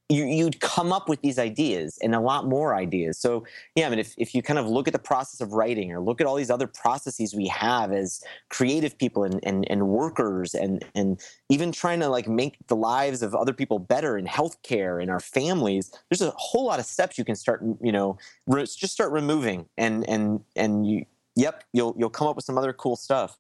you, 0.10 0.44
would 0.44 0.60
come 0.60 0.92
up 0.92 1.08
with 1.08 1.22
these 1.22 1.38
ideas 1.38 2.00
and 2.02 2.16
a 2.16 2.20
lot 2.20 2.46
more 2.46 2.76
ideas. 2.76 3.20
So, 3.20 3.46
yeah, 3.76 3.86
I 3.86 3.90
mean, 3.92 4.00
if, 4.00 4.16
if 4.18 4.34
you 4.34 4.42
kind 4.42 4.58
of 4.58 4.66
look 4.66 4.88
at 4.88 4.92
the 4.92 5.00
process 5.00 5.40
of 5.40 5.54
writing 5.54 5.92
or 5.92 6.00
look 6.00 6.20
at 6.20 6.26
all 6.26 6.36
these 6.36 6.50
other 6.50 6.66
processes 6.66 7.36
we 7.36 7.48
have 7.48 7.92
as 7.92 8.24
creative 8.50 8.98
people 8.98 9.24
and, 9.24 9.40
and, 9.44 9.70
and 9.70 9.88
workers 9.88 10.56
and, 10.56 10.84
and 10.96 11.20
even 11.50 11.72
trying 11.72 12.00
to 12.00 12.10
like 12.10 12.28
make 12.28 12.58
the 12.68 12.76
lives 12.76 13.22
of 13.22 13.36
other 13.36 13.54
people 13.54 13.78
better 13.78 14.18
in 14.18 14.26
healthcare 14.26 15.00
and 15.00 15.12
our 15.12 15.20
families, 15.20 15.92
there's 16.10 16.24
a 16.24 16.32
whole 16.36 16.66
lot 16.66 16.80
of 16.80 16.86
steps 16.86 17.20
you 17.20 17.24
can 17.24 17.36
start, 17.36 17.64
you 17.80 17.92
know, 17.92 18.18
re- 18.48 18.64
just 18.64 18.94
start 18.94 19.12
removing 19.12 19.68
and, 19.78 20.10
and, 20.10 20.42
and 20.56 20.88
you, 20.88 21.06
yep, 21.36 21.64
you'll, 21.72 21.96
you'll 22.00 22.10
come 22.10 22.28
up 22.28 22.36
with 22.36 22.46
some 22.46 22.58
other 22.58 22.74
cool 22.74 22.96
stuff. 22.96 23.38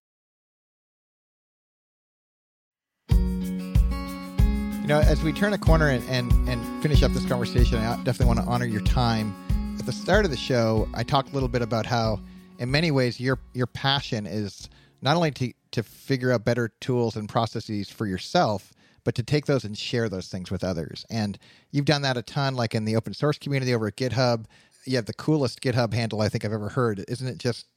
Know, 4.89 5.01
as 5.01 5.21
we 5.21 5.31
turn 5.31 5.53
a 5.53 5.57
corner 5.57 5.89
and, 5.89 6.03
and, 6.09 6.31
and 6.49 6.81
finish 6.81 7.03
up 7.03 7.11
this 7.11 7.23
conversation, 7.27 7.77
I 7.77 7.95
definitely 7.97 8.25
want 8.25 8.39
to 8.39 8.45
honor 8.47 8.65
your 8.65 8.81
time. 8.81 9.35
At 9.77 9.85
the 9.85 9.91
start 9.91 10.25
of 10.25 10.31
the 10.31 10.37
show, 10.37 10.89
I 10.95 11.03
talked 11.03 11.29
a 11.29 11.33
little 11.33 11.47
bit 11.47 11.61
about 11.61 11.85
how, 11.85 12.19
in 12.57 12.71
many 12.71 12.89
ways, 12.89 13.19
your 13.19 13.37
your 13.53 13.67
passion 13.67 14.25
is 14.25 14.67
not 15.03 15.15
only 15.15 15.29
to 15.29 15.53
to 15.73 15.83
figure 15.83 16.31
out 16.31 16.43
better 16.43 16.69
tools 16.81 17.15
and 17.15 17.29
processes 17.29 17.87
for 17.87 18.07
yourself, 18.07 18.73
but 19.03 19.13
to 19.13 19.21
take 19.21 19.45
those 19.45 19.63
and 19.63 19.77
share 19.77 20.09
those 20.09 20.27
things 20.27 20.49
with 20.49 20.63
others. 20.63 21.05
And 21.11 21.37
you've 21.69 21.85
done 21.85 22.01
that 22.01 22.17
a 22.17 22.23
ton, 22.23 22.55
like 22.55 22.73
in 22.73 22.85
the 22.85 22.95
open 22.95 23.13
source 23.13 23.37
community 23.37 23.75
over 23.75 23.85
at 23.85 23.95
GitHub. 23.95 24.45
You 24.85 24.95
have 24.95 25.05
the 25.05 25.13
coolest 25.13 25.61
GitHub 25.61 25.93
handle 25.93 26.21
I 26.21 26.29
think 26.29 26.43
I've 26.43 26.51
ever 26.51 26.69
heard. 26.69 27.05
Isn't 27.07 27.27
it 27.27 27.37
just 27.37 27.67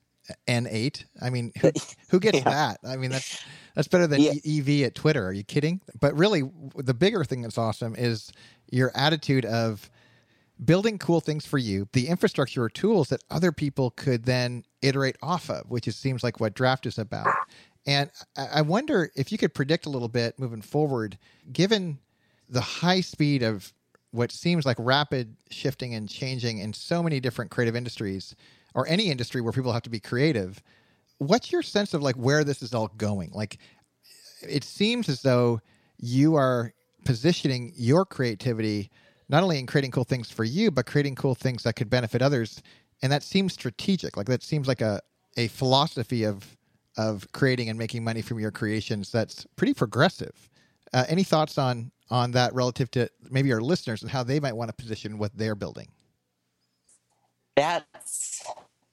N8? 0.46 1.04
I 1.20 1.30
mean, 1.30 1.52
who, 1.61 1.70
who 2.11 2.20
gets 2.20 2.38
yeah. 2.38 2.44
that? 2.44 2.78
I 2.87 2.96
mean, 2.96 3.11
that's 3.11 3.42
that's 3.74 3.88
better 3.88 4.06
than 4.06 4.20
yeah. 4.20 4.32
EV 4.46 4.87
at 4.87 4.94
Twitter. 4.94 5.24
Are 5.26 5.32
you 5.32 5.44
kidding? 5.44 5.80
But 5.98 6.16
really, 6.16 6.42
the 6.76 6.94
bigger 6.94 7.24
thing 7.24 7.42
that's 7.42 7.58
awesome 7.58 7.94
is 7.96 8.30
your 8.70 8.92
attitude 8.94 9.44
of 9.44 9.90
building 10.64 10.98
cool 10.98 11.20
things 11.20 11.46
for 11.46 11.58
you, 11.58 11.88
the 11.92 12.08
infrastructure 12.08 12.62
or 12.62 12.68
tools 12.68 13.08
that 13.08 13.22
other 13.30 13.52
people 13.52 13.90
could 13.90 14.24
then 14.24 14.64
iterate 14.82 15.16
off 15.22 15.50
of, 15.50 15.68
which 15.70 15.88
it 15.88 15.94
seems 15.94 16.22
like 16.22 16.40
what 16.40 16.54
Draft 16.54 16.87
is 16.87 16.98
about. 16.98 17.35
And 17.87 18.11
I 18.37 18.62
wonder 18.62 19.11
if 19.16 19.32
you 19.32 19.38
could 19.38 19.54
predict 19.54 19.87
a 19.87 19.90
little 19.90 20.08
bit 20.08 20.38
moving 20.38 20.62
forward, 20.62 21.18
given 21.52 21.98
the 22.48 22.61
high 22.61 23.00
speed 23.00 23.42
of 23.42 23.72
what 24.12 24.30
seems 24.30 24.64
like 24.64 24.76
rapid 24.78 25.37
shifting 25.50 25.94
and 25.94 26.08
changing 26.08 26.58
in 26.58 26.72
so 26.74 27.02
many 27.02 27.18
different 27.18 27.50
creative 27.50 27.74
industries 27.74 28.37
or 28.74 28.87
any 28.88 29.11
industry 29.11 29.40
where 29.40 29.52
people 29.52 29.72
have 29.72 29.82
to 29.82 29.90
be 29.90 30.00
creative 30.00 30.62
what's 31.22 31.52
your 31.52 31.62
sense 31.62 31.94
of 31.94 32.02
like 32.02 32.16
where 32.16 32.44
this 32.44 32.62
is 32.62 32.74
all 32.74 32.88
going? 32.96 33.30
Like, 33.32 33.58
it 34.42 34.64
seems 34.64 35.08
as 35.08 35.22
though 35.22 35.61
you 35.98 36.35
are 36.35 36.72
positioning 37.04 37.72
your 37.76 38.04
creativity 38.04 38.90
not 39.28 39.42
only 39.42 39.58
in 39.58 39.66
creating 39.66 39.90
cool 39.90 40.04
things 40.04 40.30
for 40.30 40.44
you, 40.44 40.70
but 40.70 40.85
creating 40.85 41.14
cool 41.14 41.35
things 41.35 41.62
that 41.62 41.74
could 41.74 41.88
benefit 41.88 42.20
others. 42.20 42.61
And 43.02 43.11
that 43.11 43.22
seems 43.22 43.54
strategic. 43.54 44.16
Like 44.16 44.26
that 44.26 44.42
seems 44.42 44.68
like 44.68 44.82
a, 44.82 45.00
a 45.37 45.48
philosophy 45.48 46.24
of 46.24 46.56
of 46.98 47.26
creating 47.32 47.70
and 47.70 47.78
making 47.78 48.04
money 48.04 48.20
from 48.20 48.38
your 48.38 48.50
creations 48.50 49.11
that's 49.11 49.46
pretty 49.56 49.72
progressive. 49.72 50.50
Uh, 50.92 51.04
any 51.08 51.24
thoughts 51.24 51.56
on 51.56 51.90
on 52.11 52.32
that 52.32 52.52
relative 52.52 52.90
to 52.90 53.08
maybe 53.30 53.50
our 53.52 53.62
listeners 53.62 54.02
and 54.02 54.11
how 54.11 54.22
they 54.22 54.38
might 54.38 54.54
want 54.54 54.68
to 54.68 54.74
position 54.74 55.16
what 55.16 55.35
they're 55.35 55.54
building? 55.54 55.88
That's 57.56 58.44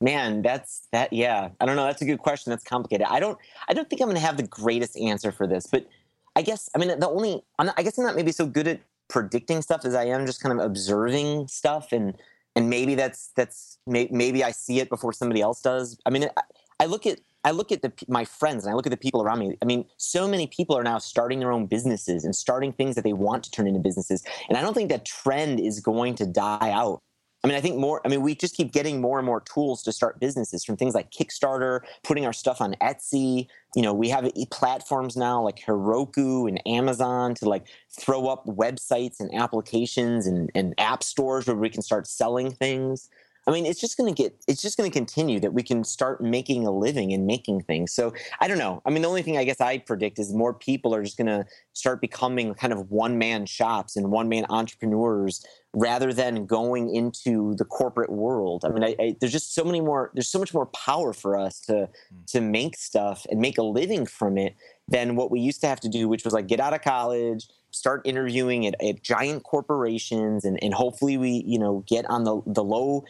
man, 0.01 0.41
that's 0.41 0.87
that. 0.91 1.11
Yeah, 1.13 1.49
I 1.59 1.65
don't 1.65 1.75
know. 1.75 1.85
That's 1.85 2.01
a 2.01 2.05
good 2.05 2.19
question. 2.19 2.49
That's 2.51 2.63
complicated. 2.63 3.07
I 3.09 3.19
don't. 3.19 3.37
I 3.67 3.73
don't 3.73 3.89
think 3.89 4.01
I'm 4.01 4.07
going 4.07 4.19
to 4.19 4.25
have 4.25 4.37
the 4.37 4.47
greatest 4.47 4.97
answer 4.97 5.31
for 5.31 5.47
this, 5.47 5.67
but 5.67 5.87
I 6.35 6.41
guess 6.41 6.69
I 6.75 6.79
mean 6.79 6.99
the 6.99 7.09
only. 7.09 7.43
Not, 7.59 7.73
I 7.77 7.83
guess 7.83 7.97
I'm 7.97 8.05
not 8.05 8.15
maybe 8.15 8.31
so 8.31 8.45
good 8.45 8.67
at 8.67 8.79
predicting 9.07 9.61
stuff 9.61 9.85
as 9.85 9.95
I 9.95 10.05
am 10.05 10.25
just 10.25 10.41
kind 10.41 10.57
of 10.57 10.65
observing 10.65 11.47
stuff 11.47 11.91
and 11.91 12.13
and 12.55 12.69
maybe 12.69 12.95
that's 12.95 13.31
that's 13.35 13.77
maybe 13.87 14.43
I 14.43 14.51
see 14.51 14.79
it 14.79 14.89
before 14.89 15.13
somebody 15.13 15.41
else 15.41 15.61
does. 15.61 15.97
I 16.05 16.09
mean, 16.09 16.25
I, 16.35 16.41
I 16.81 16.85
look 16.85 17.05
at 17.05 17.19
I 17.43 17.51
look 17.51 17.71
at 17.71 17.81
the, 17.81 17.91
my 18.07 18.25
friends 18.25 18.65
and 18.65 18.71
I 18.71 18.75
look 18.75 18.85
at 18.85 18.91
the 18.91 18.97
people 18.97 19.21
around 19.21 19.39
me. 19.39 19.57
I 19.61 19.65
mean, 19.65 19.85
so 19.97 20.27
many 20.27 20.47
people 20.47 20.77
are 20.77 20.83
now 20.83 20.97
starting 20.97 21.39
their 21.39 21.51
own 21.51 21.67
businesses 21.67 22.25
and 22.25 22.35
starting 22.35 22.73
things 22.73 22.95
that 22.95 23.03
they 23.03 23.13
want 23.13 23.43
to 23.45 23.51
turn 23.51 23.65
into 23.65 23.79
businesses. 23.79 24.23
And 24.49 24.57
I 24.57 24.61
don't 24.61 24.73
think 24.73 24.89
that 24.89 25.05
trend 25.05 25.59
is 25.59 25.79
going 25.79 26.15
to 26.15 26.25
die 26.25 26.71
out. 26.73 27.01
I 27.43 27.47
mean, 27.47 27.55
I 27.55 27.61
think 27.61 27.77
more, 27.77 28.01
I 28.03 28.09
mean, 28.09 28.21
we 28.21 28.35
just 28.35 28.55
keep 28.55 28.73
getting 28.73 28.99
more 28.99 29.17
and 29.17 29.25
more 29.25 29.39
tools 29.41 29.81
to 29.83 29.93
start 29.93 30.19
businesses 30.19 30.65
from 30.65 30.75
things 30.75 30.93
like 30.93 31.09
Kickstarter, 31.09 31.81
putting 32.03 32.25
our 32.25 32.33
stuff 32.33 32.59
on 32.59 32.75
Etsy. 32.81 33.47
You 33.75 33.81
know, 33.81 33.93
we 33.93 34.09
have 34.09 34.29
platforms 34.51 35.15
now 35.15 35.41
like 35.41 35.59
Heroku 35.59 36.49
and 36.49 36.61
Amazon 36.67 37.35
to 37.35 37.47
like 37.47 37.67
throw 37.97 38.27
up 38.27 38.45
websites 38.45 39.21
and 39.21 39.33
applications 39.33 40.27
and, 40.27 40.49
and 40.53 40.73
app 40.77 41.01
stores 41.01 41.47
where 41.47 41.55
we 41.55 41.69
can 41.69 41.81
start 41.81 42.07
selling 42.07 42.51
things. 42.51 43.09
I 43.49 43.51
mean, 43.51 43.65
it's 43.65 43.81
just 43.81 43.97
going 43.97 44.13
to 44.13 44.23
get, 44.23 44.35
it's 44.47 44.61
just 44.61 44.77
going 44.77 44.89
to 44.89 44.93
continue 44.95 45.39
that 45.39 45.53
we 45.53 45.63
can 45.63 45.83
start 45.83 46.21
making 46.21 46.67
a 46.67 46.71
living 46.71 47.13
and 47.13 47.25
making 47.25 47.61
things. 47.61 47.91
So 47.91 48.13
I 48.39 48.47
don't 48.47 48.59
know. 48.59 48.79
I 48.85 48.91
mean, 48.91 49.01
the 49.01 49.07
only 49.07 49.23
thing 49.23 49.39
I 49.39 49.43
guess 49.43 49.59
I 49.59 49.79
predict 49.79 50.19
is 50.19 50.31
more 50.31 50.53
people 50.53 50.93
are 50.93 51.01
just 51.01 51.17
going 51.17 51.27
to 51.27 51.47
start 51.73 51.99
becoming 51.99 52.53
kind 52.53 52.71
of 52.71 52.91
one 52.91 53.17
man 53.17 53.47
shops 53.47 53.95
and 53.95 54.11
one 54.11 54.29
man 54.29 54.45
entrepreneurs 54.51 55.43
rather 55.73 56.13
than 56.13 56.45
going 56.45 56.93
into 56.93 57.55
the 57.55 57.65
corporate 57.65 58.11
world. 58.11 58.65
I 58.65 58.69
mean, 58.69 58.83
I, 58.83 58.95
I, 58.99 59.15
there's 59.19 59.31
just 59.31 59.55
so 59.55 59.63
many 59.63 59.81
more, 59.81 60.11
there's 60.13 60.29
so 60.29 60.37
much 60.37 60.53
more 60.53 60.67
power 60.67 61.11
for 61.11 61.35
us 61.35 61.59
to, 61.61 61.73
mm. 62.13 62.25
to 62.27 62.41
make 62.41 62.77
stuff 62.77 63.25
and 63.31 63.39
make 63.39 63.57
a 63.57 63.63
living 63.63 64.05
from 64.05 64.37
it 64.37 64.55
than 64.87 65.15
what 65.15 65.31
we 65.31 65.39
used 65.39 65.61
to 65.61 65.67
have 65.67 65.79
to 65.79 65.89
do, 65.89 66.07
which 66.07 66.23
was 66.23 66.33
like 66.33 66.45
get 66.45 66.59
out 66.59 66.75
of 66.75 66.83
college, 66.83 67.47
start 67.71 68.03
interviewing 68.05 68.67
at, 68.67 68.75
at 68.83 69.01
giant 69.01 69.41
corporations 69.41 70.45
and, 70.45 70.61
and 70.63 70.75
hopefully 70.75 71.17
we, 71.17 71.43
you 71.47 71.57
know, 71.57 71.83
get 71.87 72.07
on 72.11 72.25
the, 72.25 72.43
the 72.45 72.63
low 72.63 73.03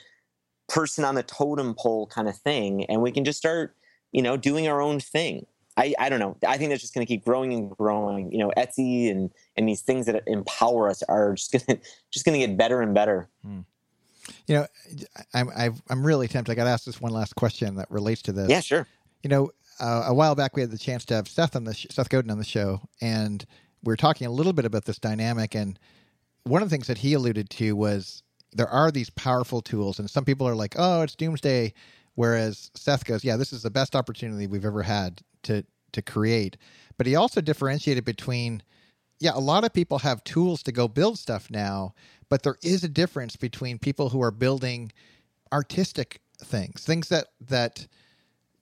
person 0.69 1.03
on 1.03 1.15
the 1.15 1.23
totem 1.23 1.73
pole 1.73 2.07
kind 2.07 2.29
of 2.29 2.37
thing 2.37 2.85
and 2.85 3.01
we 3.01 3.11
can 3.11 3.25
just 3.25 3.37
start 3.37 3.75
you 4.11 4.21
know 4.21 4.37
doing 4.37 4.67
our 4.67 4.81
own 4.81 4.99
thing. 4.99 5.45
I 5.77 5.93
i 5.99 6.09
don't 6.09 6.19
know. 6.19 6.37
I 6.47 6.57
think 6.57 6.69
that's 6.69 6.81
just 6.81 6.93
going 6.93 7.05
to 7.05 7.11
keep 7.11 7.25
growing 7.25 7.53
and 7.53 7.69
growing. 7.71 8.31
You 8.31 8.39
know 8.39 8.51
etsy 8.55 9.11
and 9.11 9.31
and 9.57 9.67
these 9.67 9.81
things 9.81 10.05
that 10.05 10.23
empower 10.27 10.89
us 10.89 11.03
are 11.03 11.33
just 11.33 11.51
going 11.67 11.77
to 11.77 11.79
just 12.11 12.25
going 12.25 12.39
to 12.39 12.45
get 12.45 12.57
better 12.57 12.81
and 12.81 12.93
better. 12.93 13.29
Hmm. 13.43 13.61
you 14.47 14.55
know 14.55 14.67
i'm 15.33 15.49
i 15.49 15.69
am 15.89 16.05
really 16.05 16.27
tempted. 16.27 16.51
I 16.51 16.55
got 16.55 16.65
to 16.65 16.69
ask 16.69 16.85
this 16.85 17.01
one 17.01 17.11
last 17.11 17.35
question 17.35 17.75
that 17.75 17.89
relates 17.91 18.21
to 18.23 18.31
this. 18.31 18.49
Yeah 18.49 18.61
sure. 18.61 18.87
You 19.23 19.29
know 19.29 19.51
uh, 19.79 20.03
a 20.07 20.13
while 20.13 20.35
back 20.35 20.55
we 20.55 20.61
had 20.61 20.71
the 20.71 20.77
chance 20.77 21.05
to 21.05 21.15
have 21.15 21.27
seth 21.27 21.55
on 21.55 21.63
the 21.63 21.73
sh- 21.73 21.87
seth 21.89 22.09
godin 22.09 22.31
on 22.31 22.37
the 22.37 22.43
show 22.43 22.81
and 23.01 23.45
we 23.83 23.91
were 23.91 23.97
talking 23.97 24.27
a 24.27 24.31
little 24.31 24.53
bit 24.53 24.65
about 24.65 24.85
this 24.85 24.99
dynamic 24.99 25.55
and 25.55 25.79
one 26.43 26.61
of 26.61 26.69
the 26.69 26.73
things 26.73 26.87
that 26.87 26.99
he 26.99 27.13
alluded 27.13 27.49
to 27.49 27.75
was 27.75 28.23
there 28.53 28.69
are 28.69 28.91
these 28.91 29.09
powerful 29.09 29.61
tools, 29.61 29.99
and 29.99 30.09
some 30.09 30.25
people 30.25 30.47
are 30.47 30.55
like, 30.55 30.75
"Oh, 30.77 31.01
it's 31.01 31.15
doomsday," 31.15 31.73
whereas 32.15 32.71
Seth 32.75 33.05
goes, 33.05 33.23
"Yeah, 33.23 33.37
this 33.37 33.53
is 33.53 33.63
the 33.63 33.69
best 33.69 33.95
opportunity 33.95 34.47
we've 34.47 34.65
ever 34.65 34.83
had 34.83 35.21
to 35.43 35.63
to 35.91 36.01
create." 36.01 36.57
But 36.97 37.07
he 37.07 37.15
also 37.15 37.41
differentiated 37.41 38.05
between, 38.05 38.63
yeah, 39.19 39.31
a 39.33 39.39
lot 39.39 39.63
of 39.63 39.73
people 39.73 39.99
have 39.99 40.23
tools 40.23 40.63
to 40.63 40.71
go 40.71 40.87
build 40.87 41.17
stuff 41.17 41.49
now, 41.49 41.93
but 42.29 42.43
there 42.43 42.57
is 42.61 42.83
a 42.83 42.89
difference 42.89 43.35
between 43.35 43.79
people 43.79 44.09
who 44.09 44.21
are 44.21 44.31
building 44.31 44.91
artistic 45.51 46.21
things, 46.37 46.83
things 46.83 47.09
that 47.09 47.27
that 47.39 47.87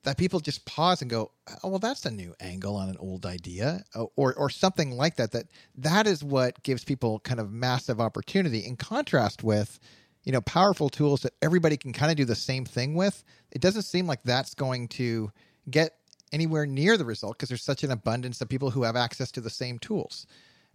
that 0.04 0.18
people 0.18 0.40
just 0.40 0.66
pause 0.66 1.02
and 1.02 1.10
go, 1.10 1.32
"Oh, 1.64 1.70
well, 1.70 1.80
that's 1.80 2.06
a 2.06 2.12
new 2.12 2.34
angle 2.40 2.76
on 2.76 2.90
an 2.90 2.98
old 2.98 3.26
idea," 3.26 3.84
uh, 3.96 4.06
or 4.16 4.34
or 4.36 4.50
something 4.50 4.92
like 4.92 5.16
that. 5.18 5.32
That 5.32 5.48
that 5.76 6.08
is 6.08 6.24
what 6.24 6.64
gives 6.64 6.84
people 6.84 7.20
kind 7.20 7.40
of 7.40 7.52
massive 7.52 8.00
opportunity. 8.00 8.66
In 8.66 8.76
contrast 8.76 9.44
with, 9.44 9.80
you 10.24 10.32
know, 10.32 10.42
powerful 10.42 10.90
tools 10.90 11.22
that 11.22 11.34
everybody 11.42 11.78
can 11.78 11.94
kind 11.94 12.12
of 12.12 12.18
do 12.18 12.26
the 12.26 12.36
same 12.36 12.66
thing 12.66 12.96
with. 12.96 13.24
It 13.52 13.62
doesn't 13.62 13.84
seem 13.84 14.08
like 14.08 14.24
that's 14.24 14.54
going 14.54 14.88
to 14.90 15.32
get 15.70 15.98
anywhere 16.32 16.66
near 16.66 16.98
the 16.98 17.06
result 17.06 17.38
because 17.38 17.50
there's 17.50 17.64
such 17.64 17.84
an 17.84 17.92
abundance 17.92 18.42
of 18.42 18.50
people 18.50 18.72
who 18.72 18.84
have 18.84 18.96
access 18.96 19.32
to 19.32 19.42
the 19.42 19.50
same 19.50 19.80
tools. 19.80 20.28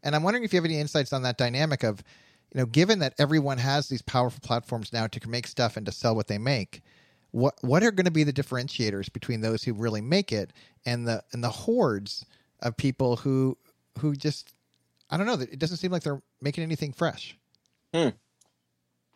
And 0.02 0.14
I'm 0.14 0.22
wondering 0.22 0.44
if 0.44 0.52
you 0.52 0.58
have 0.58 0.64
any 0.64 0.78
insights 0.80 1.12
on 1.12 1.22
that 1.22 1.38
dynamic 1.38 1.82
of, 1.82 2.02
you 2.52 2.60
know, 2.60 2.66
given 2.66 2.98
that 3.00 3.14
everyone 3.18 3.58
has 3.58 3.88
these 3.88 4.02
powerful 4.02 4.40
platforms 4.42 4.92
now 4.92 5.06
to 5.06 5.28
make 5.28 5.46
stuff 5.46 5.76
and 5.76 5.86
to 5.86 5.92
sell 5.92 6.14
what 6.14 6.26
they 6.26 6.38
make 6.38 6.82
what 7.32 7.54
what 7.62 7.82
are 7.82 7.90
going 7.90 8.04
to 8.06 8.10
be 8.12 8.24
the 8.24 8.32
differentiators 8.32 9.12
between 9.12 9.40
those 9.40 9.64
who 9.64 9.72
really 9.74 10.00
make 10.00 10.32
it 10.32 10.52
and 10.86 11.06
the 11.08 11.22
and 11.32 11.42
the 11.42 11.50
hordes 11.50 12.24
of 12.60 12.76
people 12.76 13.16
who 13.16 13.56
who 13.98 14.14
just 14.14 14.54
I 15.10 15.16
don't 15.16 15.26
know 15.26 15.36
that 15.36 15.52
it 15.52 15.58
doesn't 15.58 15.78
seem 15.78 15.90
like 15.90 16.02
they're 16.02 16.22
making 16.40 16.62
anything 16.62 16.92
fresh. 16.92 17.36
Hmm. 17.94 18.08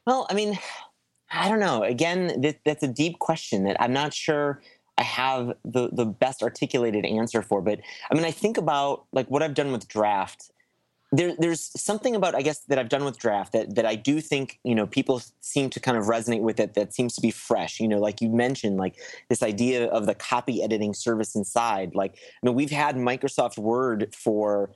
Well, 0.07 0.26
I 0.29 0.35
mean, 0.35 0.59
I 1.31 1.48
don't 1.48 1.61
know. 1.61 1.83
Again, 1.83 2.40
th- 2.40 2.61
that's 2.64 2.83
a 2.83 2.88
deep 2.88 3.18
question 3.18 3.64
that 3.64 3.76
I'm 3.81 3.92
not 3.92 4.14
sure 4.14 4.62
I 4.98 5.02
have 5.02 5.55
the 5.64 5.90
the 5.92 6.07
best 6.07 6.42
articulated 6.42 7.05
answer 7.05 7.42
for. 7.42 7.61
But 7.61 7.81
I 8.11 8.14
mean, 8.14 8.24
I 8.24 8.31
think 8.31 8.57
about 8.57 9.05
like 9.12 9.31
what 9.31 9.42
I've 9.42 9.55
done 9.55 9.72
with 9.72 9.88
draft 9.88 10.50
there, 11.16 11.35
there's 11.38 11.70
something 11.81 12.14
about 12.14 12.35
I 12.35 12.42
guess 12.42 12.59
that 12.68 12.79
I've 12.79 12.88
done 12.88 13.05
with 13.05 13.18
draft 13.18 13.52
that 13.52 13.74
that 13.74 13.87
I 13.87 13.94
do 13.94 14.20
think 14.20 14.59
you 14.64 14.74
know 14.74 14.87
people 14.87 15.22
seem 15.40 15.70
to 15.70 15.81
kind 15.81 15.96
of 15.96 16.05
resonate 16.05 16.42
with 16.42 16.61
it 16.61 16.74
that 16.74 16.94
seems 16.94 17.14
to 17.14 17.20
be 17.20 17.31
fresh. 17.31 17.81
You 17.81 17.88
know, 17.88 17.98
like 17.98 18.20
you 18.20 18.29
mentioned, 18.29 18.76
like 18.76 18.96
this 19.29 19.42
idea 19.42 19.87
of 19.87 20.07
the 20.07 20.14
copy 20.14 20.62
editing 20.62 20.94
service 20.94 21.35
inside. 21.35 21.94
Like, 21.94 22.12
I 22.14 22.46
mean, 22.46 22.55
we've 22.55 22.70
had 22.70 22.96
Microsoft 22.96 23.59
Word 23.59 24.14
for 24.14 24.70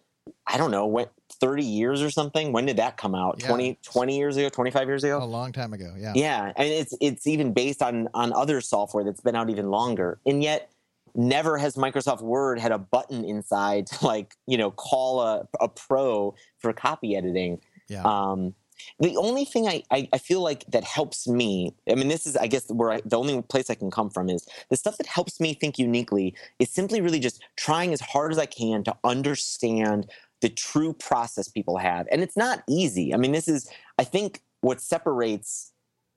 I 0.46 0.57
don't 0.57 0.70
know 0.70 0.87
what 0.87 1.12
30 1.40 1.64
years 1.64 2.03
or 2.03 2.11
something. 2.11 2.53
When 2.53 2.66
did 2.66 2.76
that 2.76 2.96
come 2.96 3.14
out? 3.14 3.37
Yeah. 3.40 3.48
20, 3.48 3.79
20 3.83 4.16
years 4.16 4.37
ago, 4.37 4.48
25 4.48 4.87
years 4.88 5.05
ago? 5.05 5.22
A 5.22 5.24
long 5.24 5.53
time 5.53 5.72
ago. 5.72 5.94
Yeah. 5.96 6.12
Yeah, 6.14 6.53
and 6.57 6.68
it's 6.68 6.94
it's 7.00 7.26
even 7.26 7.53
based 7.53 7.83
on 7.83 8.09
on 8.14 8.33
other 8.33 8.61
software 8.61 9.05
that's 9.05 9.20
been 9.20 9.37
out 9.37 9.50
even 9.50 9.70
longer, 9.70 10.18
and 10.24 10.42
yet 10.42 10.70
never 11.14 11.59
has 11.59 11.77
Microsoft 11.77 12.23
Word 12.23 12.59
had 12.59 12.73
a 12.73 12.79
button 12.79 13.25
inside 13.25 13.87
to 13.88 14.07
like, 14.07 14.35
you 14.46 14.57
know, 14.59 14.70
call 14.70 15.20
a, 15.20 15.49
a 15.61 15.68
pro 15.68 16.35
for 16.59 16.73
copy 16.73 17.16
editing. 17.16 17.61
Yeah. 17.88 18.03
Um, 18.03 18.55
the 18.99 19.16
only 19.16 19.44
thing 19.44 19.68
I, 19.68 19.83
I, 19.90 20.09
I, 20.12 20.18
feel 20.18 20.40
like 20.40 20.64
that 20.68 20.85
helps 20.85 21.29
me, 21.29 21.75
I 21.90 21.94
mean, 21.94 22.09
this 22.09 22.27
is, 22.27 22.37
I 22.37 22.46
guess, 22.46 22.70
where 22.70 22.92
I, 22.92 23.01
the 23.05 23.18
only 23.18 23.42
place 23.42 23.68
I 23.68 23.75
can 23.75 23.90
come 23.90 24.11
from 24.11 24.31
is 24.31 24.46
the 24.70 24.77
stuff 24.77 24.96
that 24.99 25.07
helps 25.07 25.38
me 25.38 25.55
think 25.55 25.79
uniquely 25.79 26.35
is 26.59 26.70
simply 26.70 27.01
really 27.01 27.18
just 27.18 27.42
trying 27.57 27.92
as 27.92 28.01
hard 28.01 28.33
as 28.33 28.38
I 28.38 28.46
can 28.46 28.83
to 28.85 28.96
understand 29.05 30.11
the 30.40 30.49
true 30.49 30.92
process 30.94 31.49
people 31.49 31.77
have. 31.77 32.07
And 32.11 32.23
it's 32.23 32.37
not 32.37 32.62
easy. 32.68 33.12
I 33.12 33.18
mean, 33.18 33.33
this 33.33 33.49
is, 33.49 33.70
I 33.99 34.05
think, 34.05 34.40
what 34.62 34.81
separates 34.81 35.73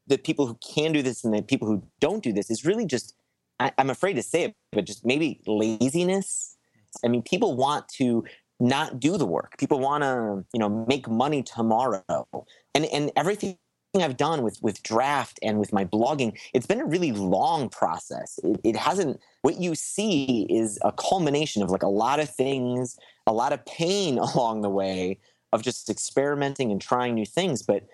the 0.07 0.17
people 0.17 0.47
who 0.47 0.57
can 0.75 0.91
do 0.91 1.01
this 1.01 1.23
and 1.23 1.33
the 1.33 1.41
people 1.41 1.67
who 1.67 1.83
don't 1.99 2.23
do 2.23 2.33
this 2.33 2.49
is 2.49 2.65
really 2.65 2.85
just 2.85 3.15
I, 3.59 3.71
am 3.77 3.89
afraid 3.89 4.13
to 4.13 4.23
say 4.23 4.43
it, 4.43 4.55
but 4.71 4.85
just 4.85 5.05
maybe 5.05 5.41
laziness. 5.45 6.57
I 7.03 7.07
mean, 7.07 7.21
people 7.21 7.55
want 7.55 7.87
to 7.97 8.23
not 8.59 8.99
do 8.99 9.17
the 9.17 9.25
work. 9.25 9.57
People 9.57 9.79
want 9.79 10.03
to, 10.03 10.45
you 10.53 10.59
know, 10.59 10.85
make 10.87 11.07
money 11.07 11.43
tomorrow. 11.43 12.03
And 12.75 12.85
and 12.85 13.11
everything 13.15 13.57
I've 13.95 14.17
done 14.17 14.41
with 14.41 14.59
with 14.61 14.81
draft 14.83 15.39
and 15.43 15.59
with 15.59 15.73
my 15.73 15.85
blogging, 15.85 16.37
it's 16.53 16.65
been 16.65 16.79
a 16.79 16.85
really 16.85 17.11
long 17.11 17.69
process. 17.69 18.39
It, 18.43 18.59
it 18.63 18.75
hasn't. 18.75 19.19
What 19.41 19.59
you 19.59 19.75
see 19.75 20.47
is 20.49 20.79
a 20.83 20.91
culmination 20.91 21.61
of 21.61 21.69
like 21.69 21.83
a 21.83 21.89
lot 21.89 22.19
of 22.19 22.29
things, 22.29 22.97
a 23.27 23.33
lot 23.33 23.53
of 23.53 23.65
pain 23.65 24.17
along 24.35 24.61
the 24.61 24.69
way 24.69 25.19
of 25.51 25.61
just 25.61 25.89
experimenting 25.89 26.71
and 26.71 26.81
trying 26.81 27.13
new 27.13 27.25
things. 27.25 27.61
But 27.61 27.85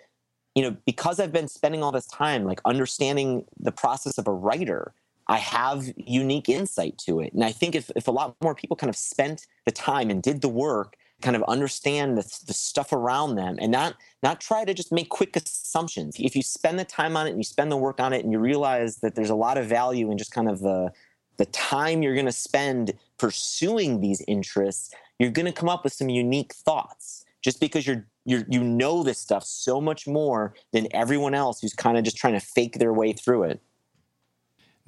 you 0.55 0.63
know, 0.63 0.75
because 0.85 1.19
I've 1.19 1.31
been 1.31 1.47
spending 1.47 1.83
all 1.83 1.91
this 1.91 2.07
time 2.07 2.43
like 2.43 2.59
understanding 2.65 3.45
the 3.59 3.71
process 3.71 4.17
of 4.17 4.27
a 4.27 4.33
writer 4.33 4.93
I 5.29 5.37
have 5.37 5.85
unique 5.95 6.49
insight 6.49 6.97
to 7.05 7.19
it. 7.19 7.33
And 7.33 7.43
I 7.43 7.51
think 7.51 7.75
if, 7.75 7.91
if 7.95 8.07
a 8.07 8.11
lot 8.11 8.35
more 8.41 8.55
people 8.55 8.75
kind 8.75 8.89
of 8.89 8.95
spent 8.95 9.45
the 9.65 9.71
time 9.71 10.09
and 10.09 10.23
did 10.23 10.41
the 10.41 10.49
work, 10.49 10.97
kind 11.21 11.35
of 11.35 11.43
understand 11.43 12.17
the, 12.17 12.39
the 12.47 12.53
stuff 12.53 12.91
around 12.91 13.35
them 13.35 13.57
and 13.59 13.71
not 13.71 13.95
not 14.23 14.41
try 14.41 14.65
to 14.65 14.73
just 14.73 14.91
make 14.91 15.09
quick 15.09 15.35
assumptions. 15.35 16.15
If 16.17 16.35
you 16.35 16.41
spend 16.41 16.79
the 16.79 16.85
time 16.85 17.15
on 17.15 17.27
it 17.27 17.31
and 17.31 17.39
you 17.39 17.43
spend 17.43 17.71
the 17.71 17.77
work 17.77 17.99
on 17.99 18.11
it 18.11 18.23
and 18.23 18.33
you 18.33 18.39
realize 18.39 18.97
that 18.97 19.15
there's 19.15 19.29
a 19.29 19.35
lot 19.35 19.57
of 19.57 19.67
value 19.67 20.09
in 20.11 20.17
just 20.17 20.31
kind 20.31 20.49
of 20.49 20.59
the 20.59 20.91
the 21.37 21.45
time 21.45 22.01
you're 22.01 22.15
going 22.15 22.25
to 22.25 22.31
spend 22.33 22.93
pursuing 23.17 24.01
these 24.01 24.21
interests, 24.27 24.93
you're 25.19 25.31
going 25.31 25.45
to 25.45 25.53
come 25.53 25.69
up 25.69 25.85
with 25.85 25.93
some 25.93 26.09
unique 26.09 26.53
thoughts 26.53 27.23
just 27.41 27.59
because 27.59 27.85
you're 27.85 28.07
you 28.25 28.45
you 28.49 28.63
know 28.63 29.03
this 29.03 29.19
stuff 29.19 29.43
so 29.43 29.79
much 29.79 30.07
more 30.07 30.55
than 30.71 30.87
everyone 30.91 31.33
else 31.33 31.61
who's 31.61 31.73
kind 31.73 31.97
of 31.97 32.03
just 32.03 32.17
trying 32.17 32.33
to 32.33 32.45
fake 32.45 32.79
their 32.79 32.93
way 32.93 33.13
through 33.13 33.43
it. 33.43 33.61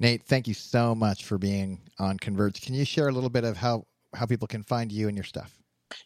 Nate, 0.02 0.22
thank 0.24 0.48
you 0.48 0.54
so 0.54 0.96
much 0.96 1.24
for 1.24 1.38
being 1.38 1.80
on 2.00 2.18
Converge. 2.18 2.60
Can 2.60 2.74
you 2.74 2.84
share 2.84 3.06
a 3.06 3.12
little 3.12 3.30
bit 3.30 3.44
of 3.44 3.56
how 3.56 3.86
how 4.14 4.26
people 4.26 4.48
can 4.48 4.64
find 4.64 4.90
you 4.90 5.06
and 5.06 5.16
your 5.16 5.22
stuff? 5.22 5.56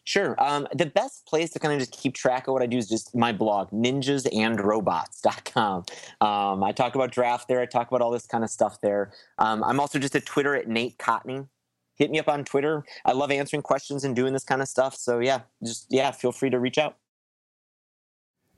Sure. 0.03 0.35
Um, 0.37 0.67
the 0.73 0.85
best 0.85 1.25
place 1.25 1.49
to 1.51 1.59
kind 1.59 1.73
of 1.73 1.79
just 1.79 1.93
keep 1.93 2.13
track 2.13 2.47
of 2.47 2.53
what 2.53 2.61
I 2.61 2.67
do 2.67 2.77
is 2.77 2.87
just 2.87 3.15
my 3.15 3.33
blog, 3.33 3.71
ninjasandrobots.com. 3.71 5.85
Um, 6.21 6.63
I 6.63 6.71
talk 6.73 6.93
about 6.93 7.11
draft 7.11 7.47
there. 7.47 7.59
I 7.59 7.65
talk 7.65 7.87
about 7.87 8.01
all 8.01 8.11
this 8.11 8.27
kind 8.27 8.43
of 8.43 8.51
stuff 8.51 8.79
there. 8.81 9.13
Um, 9.39 9.63
I'm 9.63 9.79
also 9.79 9.97
just 9.97 10.15
at 10.15 10.27
Twitter 10.27 10.55
at 10.55 10.67
Nate 10.67 10.99
Kontny. 10.99 11.47
Hit 11.95 12.11
me 12.11 12.19
up 12.19 12.27
on 12.27 12.45
Twitter. 12.45 12.85
I 13.03 13.13
love 13.13 13.31
answering 13.31 13.63
questions 13.63 14.03
and 14.03 14.15
doing 14.15 14.33
this 14.33 14.43
kind 14.43 14.61
of 14.61 14.67
stuff. 14.67 14.95
So 14.95 15.17
yeah, 15.19 15.39
just 15.63 15.87
yeah, 15.89 16.11
feel 16.11 16.31
free 16.31 16.51
to 16.51 16.59
reach 16.59 16.77
out. 16.77 16.97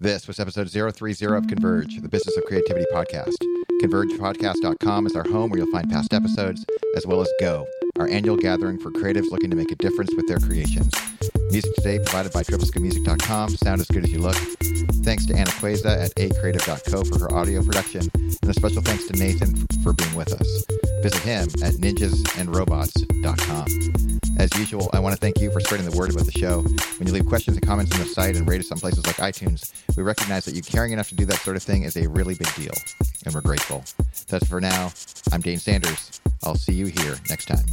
This 0.02 0.28
was 0.28 0.38
episode 0.40 0.70
030 0.70 1.26
of 1.28 1.48
Converge, 1.48 2.02
the 2.02 2.10
Business 2.10 2.36
of 2.36 2.44
Creativity 2.44 2.88
podcast. 2.94 3.38
ConvergePodcast.com 3.80 5.08
is 5.08 5.16
our 5.16 5.24
home 5.24 5.50
where 5.50 5.60
you'll 5.60 5.72
find 5.72 5.90
past 5.90 6.14
episodes, 6.14 6.66
as 6.98 7.08
well 7.08 7.22
as 7.22 7.30
Go, 7.40 7.66
our 7.98 8.10
annual 8.10 8.36
gathering 8.36 8.78
for 8.78 8.92
creatives 8.92 9.32
looking 9.32 9.50
to 9.50 9.56
make 9.56 9.72
a 9.72 9.76
difference 9.76 10.14
with 10.16 10.28
their 10.28 10.40
creations. 10.40 10.94
Music 11.50 11.74
today 11.76 11.98
provided 11.98 12.34
by 12.34 12.44
triplescomusic.com. 12.44 13.50
Sound 13.50 13.82
as 13.82 13.88
good 13.88 14.04
as 14.04 14.12
you 14.12 14.20
look. 14.20 14.36
Thanks 15.04 15.26
to 15.28 15.36
Anna 15.36 15.52
Queza 15.52 16.06
at 16.06 16.12
acreative.co 16.16 17.04
for 17.06 17.20
her 17.20 17.34
audio 17.34 17.64
production, 17.64 18.10
and 18.14 18.50
a 18.50 18.54
special 18.54 18.82
thanks 18.82 19.08
to 19.08 19.14
Nathan 19.14 19.56
for 19.82 19.94
being 19.94 20.14
with 20.14 20.34
us. 20.34 20.79
Visit 21.02 21.22
him 21.22 21.44
at 21.64 21.76
ninjasandrobots.com. 21.76 24.20
As 24.38 24.50
usual, 24.58 24.90
I 24.94 25.00
want 25.00 25.14
to 25.14 25.20
thank 25.20 25.42
you 25.42 25.52
for 25.52 25.60
spreading 25.60 25.90
the 25.90 25.98
word 25.98 26.12
about 26.12 26.26
the 26.26 26.32
show. 26.32 26.62
When 26.98 27.08
you 27.08 27.14
leave 27.14 27.26
questions 27.26 27.58
and 27.58 27.66
comments 27.66 27.92
on 27.94 28.00
the 28.00 28.06
site 28.06 28.38
and 28.38 28.48
rate 28.48 28.62
us 28.62 28.72
on 28.72 28.80
places 28.80 29.06
like 29.06 29.18
iTunes, 29.18 29.74
we 29.98 30.04
recognize 30.04 30.46
that 30.46 30.56
you 30.56 30.62
caring 30.62 30.94
enough 30.94 31.10
to 31.10 31.16
do 31.16 31.26
that 31.26 31.40
sort 31.40 31.58
of 31.58 31.64
thing 31.64 31.84
is 31.84 31.98
a 31.98 32.08
really 32.08 32.36
big 32.36 32.54
deal, 32.56 32.74
and 33.26 33.34
we're 33.34 33.42
grateful. 33.42 33.84
That's 34.30 34.48
for 34.48 34.62
now. 34.62 34.92
I'm 35.32 35.42
Dane 35.42 35.58
Sanders. 35.58 36.22
I'll 36.44 36.56
see 36.56 36.74
you 36.74 36.86
here 36.86 37.16
next 37.30 37.46
time. 37.46 37.66